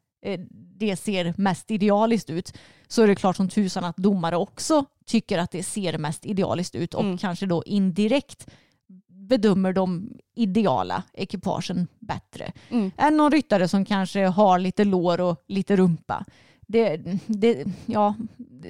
[0.51, 2.53] det ser mest idealiskt ut
[2.89, 6.75] så är det klart som tusan att domare också tycker att det ser mest idealiskt
[6.75, 7.19] ut och Mm.
[7.19, 8.47] kanske då indirekt
[9.09, 12.91] bedömer de ideala ekipagen bättre Mm.
[12.97, 16.25] än någon ryttare som kanske har lite lår och lite rumpa.
[16.61, 16.97] Det,
[17.27, 18.15] det, ja,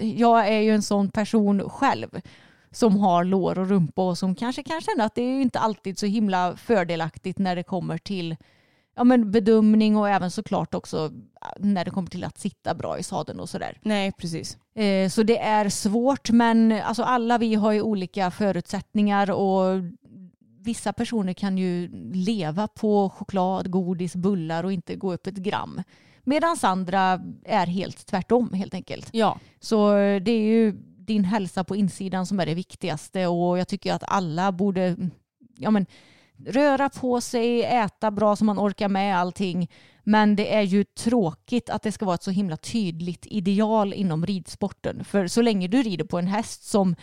[0.00, 2.20] jag är ju en sån person själv
[2.70, 5.98] som har lår och rumpa och som kanske kan känna att det är inte alltid
[5.98, 8.36] så himla fördelaktigt när det kommer till
[8.98, 11.10] ja, men bedömning och även såklart också
[11.56, 13.78] när det kommer till att sitta bra i sadeln och sådär.
[13.82, 14.58] Nej, precis.
[14.74, 19.82] Eh, så det är svårt men alltså alla vi har ju olika förutsättningar och
[20.60, 25.82] vissa personer kan ju leva på choklad, godis, bullar och inte gå upp ett gram.
[26.24, 29.08] Medan andra är helt tvärtom helt enkelt.
[29.12, 29.38] Ja.
[29.60, 33.92] Så det är ju din hälsa på insidan som är det viktigaste och jag tycker
[33.92, 34.96] att alla borde
[35.58, 35.86] ja men,
[36.46, 39.70] röra på sig, äta bra så man orkar med allting.
[40.04, 44.26] Men det är ju tråkigt att det ska vara ett så himla tydligt ideal inom
[44.26, 45.04] ridsporten.
[45.04, 46.96] För så länge du rider på en häst som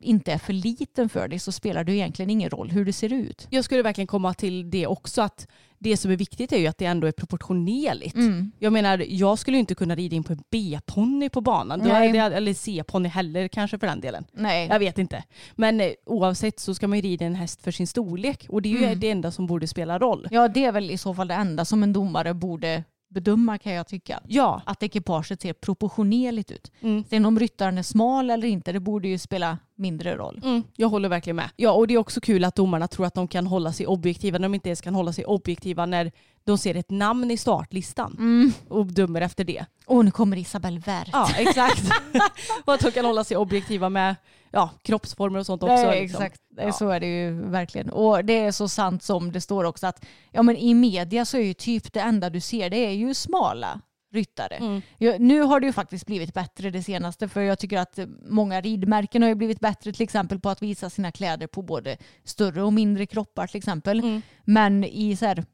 [0.00, 3.12] inte är för liten för dig så spelar det egentligen ingen roll hur det ser
[3.12, 3.46] ut.
[3.50, 5.46] Jag skulle verkligen komma till det också att
[5.78, 8.14] det som är viktigt är ju att det ändå är proportionerligt.
[8.14, 8.52] Mm.
[8.58, 11.80] Jag menar, jag skulle ju inte kunna rida in på en B-ponny på banan.
[11.84, 12.18] Nej.
[12.18, 14.24] eller C-ponny heller kanske för den delen.
[14.32, 14.68] Nej.
[14.68, 15.24] Jag vet inte.
[15.54, 18.68] Men eh, oavsett så ska man ju rida en häst för sin storlek och det
[18.68, 19.00] är ju Mm.
[19.00, 20.28] det enda som borde spela roll.
[20.30, 22.84] Ja, det är väl i så fall det enda som en domare borde
[23.14, 24.20] bedöma kan jag tycka.
[24.26, 24.62] Ja.
[24.66, 26.72] Att ekipaget ser proportionerligt ut.
[26.80, 27.04] Mm.
[27.10, 30.40] Sen om ryttaren är smal eller inte, det borde ju spela mindre roll.
[30.44, 31.50] Mm, jag håller verkligen med.
[31.56, 34.38] Ja, och det är också kul att domarna tror att de kan hålla sig objektiva
[34.38, 36.12] när de inte ens kan hålla sig objektiva när
[36.44, 38.52] de ser ett namn i startlistan Mm.
[38.68, 39.64] och dömer efter det.
[39.86, 41.08] Och nu kommer Isabelle Wert.
[41.12, 41.82] Ja, exakt.
[42.64, 44.16] och att de kan hålla sig objektiva med
[44.54, 45.74] ja, kroppsformer och sånt också.
[45.74, 46.22] Nej, liksom.
[46.22, 46.42] exakt.
[46.56, 46.72] Ja.
[46.72, 47.90] Så är det ju verkligen.
[47.90, 51.36] Och det är så sant som det står också att ja, men i media så
[51.36, 53.80] är ju typ det enda du ser det är ju smala
[54.12, 54.54] ryttare.
[54.54, 54.82] Mm.
[54.98, 57.98] Ja, nu har det ju faktiskt blivit bättre det senaste för jag tycker att
[58.28, 61.96] många ridmärken har ju blivit bättre till exempel på att visa sina kläder på både
[62.24, 63.98] större och mindre kroppar till exempel.
[63.98, 64.22] Mm.
[64.44, 65.44] Men i så här,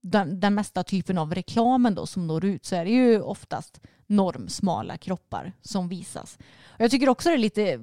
[0.00, 3.80] den, den mesta typen av reklamen då som når ut så är det ju oftast
[4.06, 6.38] normsmala kroppar som visas.
[6.64, 7.78] Och jag tycker också det är lite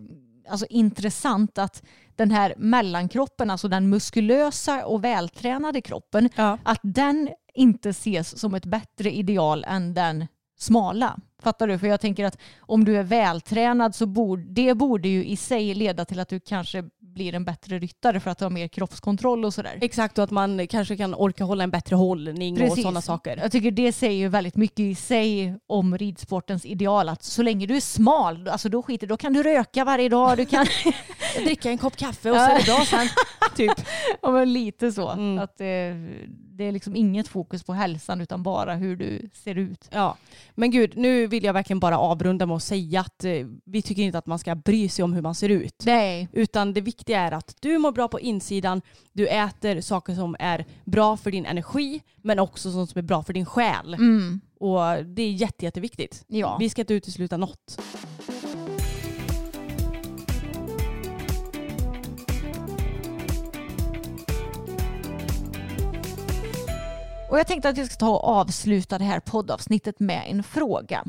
[0.50, 1.84] alltså, intressant att
[2.16, 6.58] den här mellankroppen, alltså den muskulösa och vältränade kroppen, Ja.
[6.64, 10.28] att den inte ses som ett bättre ideal än den
[10.60, 11.18] smala.
[11.42, 11.80] Fattar du?
[11.80, 15.74] För jag tänker att om du är vältränad så borde det borde ju i sig
[15.74, 16.84] leda till att du kanske
[17.18, 19.78] blir en bättre ryttare för att har mer kroppskontroll och sådär.
[19.82, 23.38] Exakt, och att man kanske kan orka hålla en bättre hållning och sådana saker.
[23.38, 27.66] Jag tycker det säger ju väldigt mycket i sig om ridsportens ideal att så länge
[27.66, 30.66] du är smal, alltså då skiter då kan du röka varje dag, du kan
[31.36, 33.08] Dricka en kopp kaffe och så är det bra sen.
[33.56, 33.72] typ.
[34.22, 35.10] ja, men lite så.
[35.10, 35.40] Mm.
[35.40, 35.96] Att det,
[36.28, 39.90] det är liksom inget fokus på hälsan utan bara hur du ser ut.
[39.92, 40.18] Ja,
[40.56, 43.32] men gud, nu vill jag verkligen bara avrunda med att säga att eh,
[43.66, 45.84] vi tycker inte att man ska bry sig om hur man ser ut.
[45.86, 46.28] Nej.
[46.32, 48.82] Utan det viktiga är att du mår bra på insidan,
[49.14, 53.24] du äter saker som är bra för din energi men också sånt som är bra
[53.24, 53.94] för din själ.
[53.94, 54.42] Mm.
[54.60, 56.24] Och det är jätte, jätteviktigt.
[56.28, 56.58] Ja.
[56.60, 57.80] Vi ska inte utesluta något.
[67.30, 71.06] Och jag tänkte att jag ska ta och avsluta det här poddavsnittet med en fråga.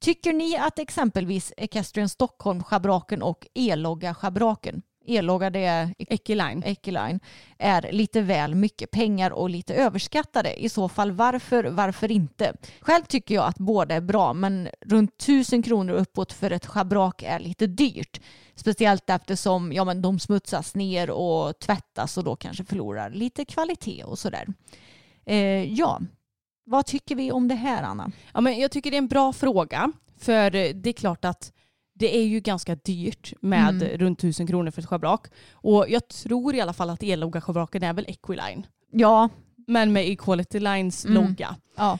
[0.00, 6.62] Tycker ni att exempelvis Equestrian Stockholm schabraken och E-logga schabraken, E-logga det är Equiline.
[6.62, 7.20] Equiline,
[7.58, 10.64] är lite väl mycket pengar och lite överskattade?
[10.64, 12.54] I så fall varför, varför inte?
[12.80, 17.22] Själv tycker jag att båda är bra men runt tusen kronor uppåt för ett schabrak
[17.22, 18.20] är lite dyrt.
[18.54, 24.04] Speciellt eftersom ja, men de smutsas ner och tvättas och då kanske förlorar lite kvalitet
[24.04, 24.46] och sådär.
[25.26, 26.00] Eh, ja,
[26.64, 28.12] vad tycker vi om det här Anna?
[28.34, 29.92] Ja, men jag tycker det är en bra fråga.
[30.18, 31.52] För det är klart att
[31.94, 33.98] det är ju ganska dyrt med Mm.
[33.98, 35.26] runt tusen kronor för ett schabrak.
[35.52, 38.66] Och jag tror i alla fall att elogga schabraken är väl Equiline.
[38.92, 39.28] Ja,
[39.66, 41.14] Men med Equality Lines Mm.
[41.24, 41.56] logga.
[41.76, 41.98] ja.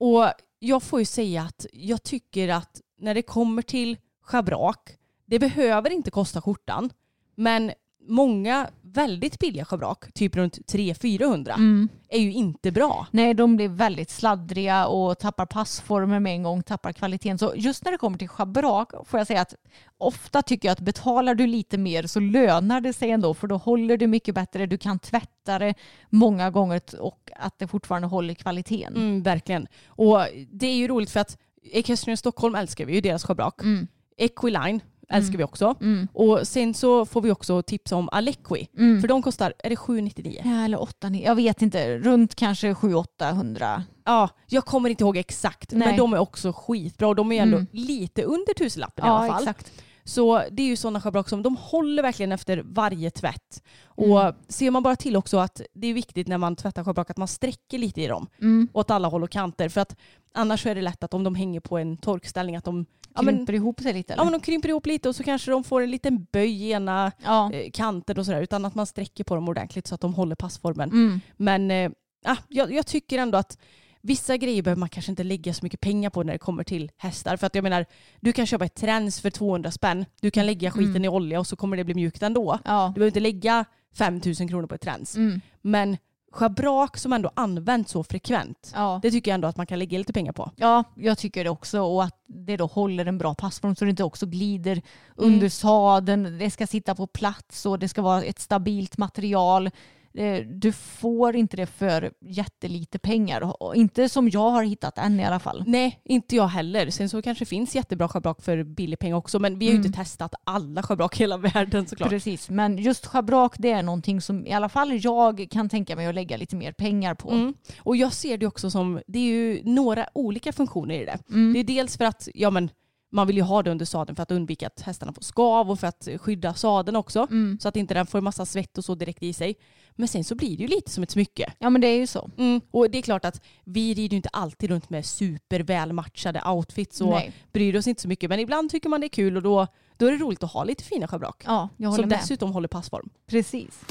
[0.00, 0.24] Och
[0.58, 4.90] jag får ju säga att jag tycker att när det kommer till schabrak,
[5.26, 6.90] det behöver inte kosta skjortan.
[7.34, 7.72] Men
[8.08, 11.88] många väldigt billiga schabrak, typ runt 300-400, Mm.
[12.08, 13.06] är ju inte bra.
[13.10, 17.38] Nej, de blir väldigt sladdriga och tappar passformer med en gång, tappar kvaliteten.
[17.38, 19.54] Så just när det kommer till schabrak får jag säga att
[19.98, 23.56] ofta tycker jag att betalar du lite mer så lönar det sig ändå för då
[23.56, 24.66] håller det mycket bättre.
[24.66, 25.74] Du kan tvätta det
[26.08, 28.96] många gånger och att det fortfarande håller kvaliteten.
[28.96, 29.66] Mm, verkligen.
[29.86, 30.18] Och
[30.52, 33.62] det är ju roligt för att Equestrian Stockholm älskar vi ju, deras schabrak.
[33.62, 33.86] Mm.
[34.16, 34.80] Equiline
[35.10, 35.74] älskar vi också.
[35.80, 36.08] Mm.
[36.12, 38.68] Och sen så får vi också tipsa om Alequi.
[38.78, 39.00] Mm.
[39.00, 40.42] För de kostar, är det 799?
[40.44, 43.82] Ja, eller 8, jag vet inte, runt kanske 700-800.
[44.04, 45.72] Ja, jag kommer inte ihåg exakt.
[45.72, 45.88] Nej.
[45.88, 47.66] Men de är också skitbra de är ändå Mm.
[47.72, 49.42] lite under tusenlappen i Ja, alla fall.
[49.42, 49.72] exakt.
[50.10, 53.62] Så det är ju sådana schabrak som de håller verkligen efter varje tvätt.
[53.84, 54.34] Och Mm.
[54.48, 57.28] ser man bara till också att det är viktigt när man tvättar schabrak att man
[57.28, 58.26] sträcker lite i dem.
[58.40, 58.68] Mm.
[58.72, 59.68] Åt alla håll och kanter.
[59.68, 59.96] För att
[60.34, 63.36] annars är det lätt att om de hänger på en torkställning att de, ja, men,
[63.36, 64.14] Krymper ihop sig lite?
[64.16, 66.70] ja, men de krymper ihop lite och så kanske de får en liten böj i
[66.72, 67.52] ena ja.
[67.52, 68.42] eh, kanten och sådär.
[68.42, 70.90] Utan att man sträcker på dem ordentligt så att de håller passformen.
[70.90, 71.20] Mm.
[71.36, 71.92] Men
[72.24, 73.58] ah, jag, jag tycker ändå att
[74.02, 76.90] vissa grejer behöver man kanske inte lägga så mycket pengar på när det kommer till
[76.96, 77.36] hästar.
[77.36, 77.86] För att jag menar,
[78.20, 81.04] du kan köpa ett träns för 200 spänn, du kan lägga skiten Mm.
[81.04, 82.58] i olja och så kommer det bli mjukt ändå.
[82.64, 82.86] Ja.
[82.94, 85.16] Du behöver inte lägga 5000 kronor på ett träns.
[85.16, 85.40] Mm.
[85.62, 85.96] Men
[86.32, 89.00] schabrak som ändå används så frekvent, Ja.
[89.02, 90.50] det tycker jag ändå att man kan lägga lite pengar på.
[90.56, 91.80] ja, jag tycker det också.
[91.82, 94.82] Och att det då håller en bra passform så det inte också glider
[95.16, 96.38] under sadeln.
[96.38, 99.70] Det ska sitta på plats och det ska vara ett stabilt material.
[100.14, 103.62] Eh, Du får inte det för jättelite pengar.
[103.62, 105.64] Och Inte som jag har hittat än i alla fall.
[105.66, 106.90] Nej, inte jag heller.
[106.90, 109.76] Sen så kanske det finns jättebra schabrak för billig pengar också, men vi har ju
[109.76, 109.86] Mm.
[109.86, 112.08] inte testat alla schabrak i hela världen såklart.
[112.10, 116.06] Precis, men just schabrak det är någonting som i alla fall jag kan tänka mig
[116.06, 117.30] att lägga lite mer pengar på.
[117.30, 117.54] Mm.
[117.80, 121.18] Och jag ser det också som, det är ju några olika funktioner i det.
[121.30, 121.52] Mm.
[121.52, 122.70] Det är dels för att, ja men
[123.10, 125.80] man vill ju ha det under sadeln för att undvika att hästarna får skav och
[125.80, 127.26] för att skydda sadeln också.
[127.30, 127.58] Mm.
[127.60, 129.54] Så att inte den får massa svett och så direkt i sig.
[129.90, 131.52] Men sen så blir det ju lite som ett smycke.
[131.58, 132.30] Ja men det är ju så.
[132.38, 132.60] Mm.
[132.70, 137.08] Och det är klart att vi rider ju inte alltid runt med supervälmatchade outfits och
[137.08, 137.32] Nej.
[137.52, 138.30] bryr oss inte så mycket.
[138.30, 140.64] Men ibland tycker man det är kul och då, då är det roligt att ha
[140.64, 141.42] lite fina schabrak.
[141.46, 142.18] Ja, jag håller som med.
[142.18, 143.10] dessutom håller passform.
[143.26, 143.84] Precis.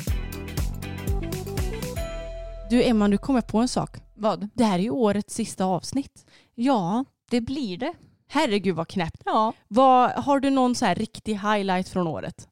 [2.70, 3.98] Du Emma, nu kom jag på en sak.
[4.16, 4.50] Vad?
[4.54, 6.26] Det här är ju årets sista avsnitt.
[6.56, 7.94] Ja, det blir det.
[8.32, 9.22] Herregud vad knäppt.
[9.26, 9.54] Ja.
[9.68, 12.48] Vad, har du någon så här riktig highlight från året?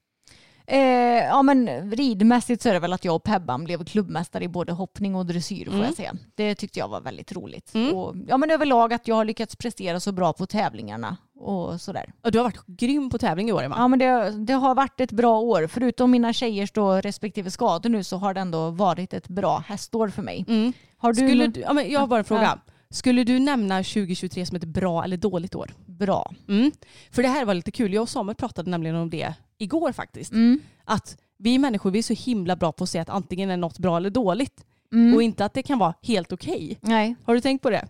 [0.69, 0.79] Eh,
[1.25, 4.71] ja men ridmässigt så är det väl att jag och Pebban blev klubbmästare i både
[4.73, 5.85] hoppning och dressyr får Mm.
[5.85, 6.13] jag säga.
[6.35, 7.75] Det tyckte jag var väldigt roligt.
[7.75, 7.93] Mm.
[7.95, 12.13] Och, ja men överlag att jag har lyckats prestera så bra på tävlingarna och sådär.
[12.21, 13.75] Ja, Du har varit grym på tävling i år Emma.
[13.77, 15.67] Ja men det, det har varit ett bra år.
[15.67, 20.09] Förutom mina tjejers då respektive skador nu så har det ändå varit ett bra hästår
[20.09, 20.45] för mig.
[20.47, 20.73] Mm.
[20.97, 22.59] Har du Skulle du, ja, men jag har bara en fråga.
[22.89, 25.71] Skulle du nämna 2023 som ett bra eller dåligt år?
[25.85, 26.33] bra?
[26.47, 26.71] Mm.
[27.11, 27.93] För det här var lite kul.
[27.93, 30.31] Jag och Samuel pratade nämligen om det igår faktiskt.
[30.31, 30.59] Mm.
[30.85, 33.79] Att vi människor vi är så himla bra på att säga att antingen är något
[33.79, 34.65] bra eller dåligt.
[34.91, 35.15] Mm.
[35.15, 36.77] Och inte att det kan vara helt okej.
[36.81, 37.15] Nej.
[37.23, 37.87] Har du tänkt på det?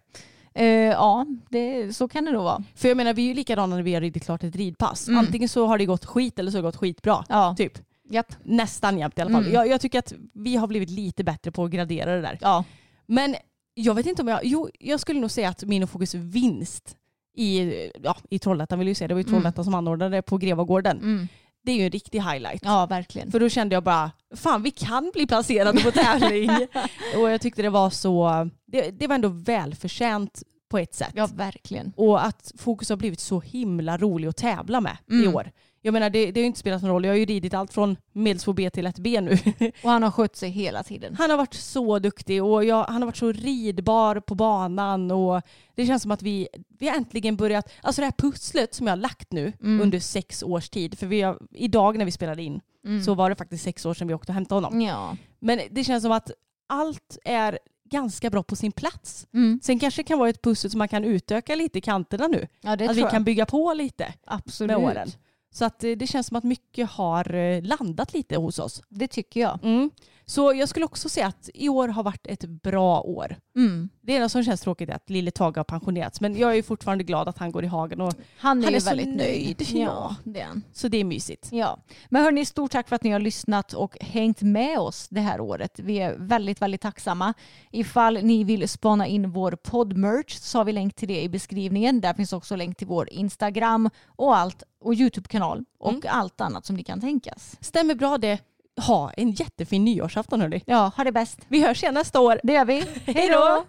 [0.54, 2.64] Eh, ja, det, så kan det nog vara.
[2.76, 5.08] För jag menar vi är ju likadana när vi har ridit klart ett ridpass.
[5.08, 5.20] Mm.
[5.20, 7.26] Antingen så har det gått skit eller så har det gått skitbra.
[7.30, 7.74] Ja, Typ.
[8.10, 8.34] japp.
[8.44, 9.42] Nästan jämt i alla fall.
[9.42, 9.54] Mm.
[9.54, 12.38] Jag, jag tycker att vi har blivit lite bättre på att gradera det där.
[12.42, 12.64] Ja.
[13.06, 13.36] Men
[13.80, 14.40] jag vet inte om jag...
[14.44, 16.96] Jo, jag skulle nog säga att min och Fokus vinst
[17.36, 17.72] i,
[18.04, 19.08] ja, i Trollhättan vill jag säga.
[19.08, 19.34] Det var ju Mm.
[19.34, 20.98] Trollhättan som anordnade på Grevagården.
[20.98, 21.28] Mm.
[21.66, 22.62] Det är ju en riktig highlight.
[22.64, 23.32] ja, verkligen.
[23.32, 26.50] För då kände jag bara, fan vi kan bli placerade på tävling.
[27.18, 31.12] och jag tyckte det var så, det, det var ändå välförtjänt på ett sätt.
[31.14, 31.94] Ja, verkligen.
[31.96, 35.36] Och att Fokus har blivit så himla rolig att tävla med i Mm.
[35.36, 35.52] år.
[35.88, 37.06] Jag menar det, det har ju inte spelat någon roll.
[37.06, 39.32] Jag har ju ridit allt från medelsvår B till ett B nu.
[39.84, 41.16] Och han har skött sig hela tiden.
[41.16, 45.42] Han har varit så duktig och jag, han har varit så ridbar på banan och
[45.76, 46.48] det känns som att vi,
[46.80, 49.82] vi har äntligen börjat, alltså det här pusslet som jag har lagt nu Mm.
[49.82, 53.04] under sex års tid, för vi har, idag när vi spelade in Mm.
[53.04, 54.82] så var det faktiskt sex år sedan vi åkte och hämtade honom.
[54.82, 55.18] Ja.
[55.40, 56.32] Men det känns som att
[56.70, 57.60] allt är
[57.90, 59.28] ganska bra på sin plats.
[59.34, 59.60] Mm.
[59.64, 62.48] Sen kanske det kan vara ett pussel som man kan utöka lite i kanterna nu.
[62.62, 64.68] ja, att vi kan bygga på lite Absolut.
[64.78, 65.08] med åren.
[65.52, 68.82] Så att eh, det känns som att mycket har eh, landat lite hos oss.
[68.90, 69.60] Det tycker jag.
[69.64, 69.90] Mm.
[70.30, 73.36] Så jag skulle också säga att i år har varit ett bra år.
[73.56, 73.90] Mm.
[74.02, 76.22] Det enda som känns tråkigt är att Lille Tage har pensionerats.
[76.22, 78.02] Men jag är fortfarande glad att han går i hagen.
[78.02, 79.62] Och, Han är, Han är väldigt nöjd.
[79.74, 80.16] Ja, Ja.
[80.24, 81.48] det är så det är mysigt.
[81.52, 81.80] Ja.
[82.10, 85.40] Men hörni, stort tack för att ni har lyssnat och hängt med oss det här
[85.42, 85.80] året.
[85.80, 87.34] Vi är väldigt, väldigt tacksamma.
[87.72, 92.02] Ifall ni vill spana in vår poddmerch så har vi länk till det i beskrivningen.
[92.02, 96.02] Där finns också länk till vår Instagram och allt och Youtube-kanal och Mm.
[96.08, 97.56] allt annat som ni kan tänkas.
[97.62, 98.40] Stämmer bra det.
[98.82, 100.64] Ha en jättefin nyårsafton hörni.
[100.66, 101.40] Ja, ha det bäst.
[101.48, 102.40] Vi hörs igen nästa år.
[102.44, 102.84] Det gör vi.
[103.06, 103.66] Hej då!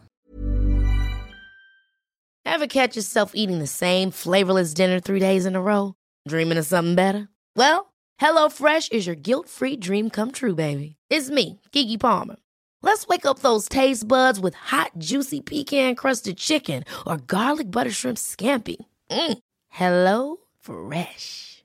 [2.45, 5.93] Ever catch yourself eating the same flavorless dinner three days in a row?
[6.29, 7.29] Dreaming of something better?
[7.57, 10.97] Well, HelloFresh is your guilt-free dream come true, baby.
[11.11, 12.37] It's me, Kiki Palmer.
[12.83, 18.19] Let's wake up those taste buds with hot, juicy pecan-crusted chicken or garlic butter shrimp
[18.19, 18.77] scampi.
[19.11, 19.39] Mm.
[19.69, 21.65] Hello Fresh.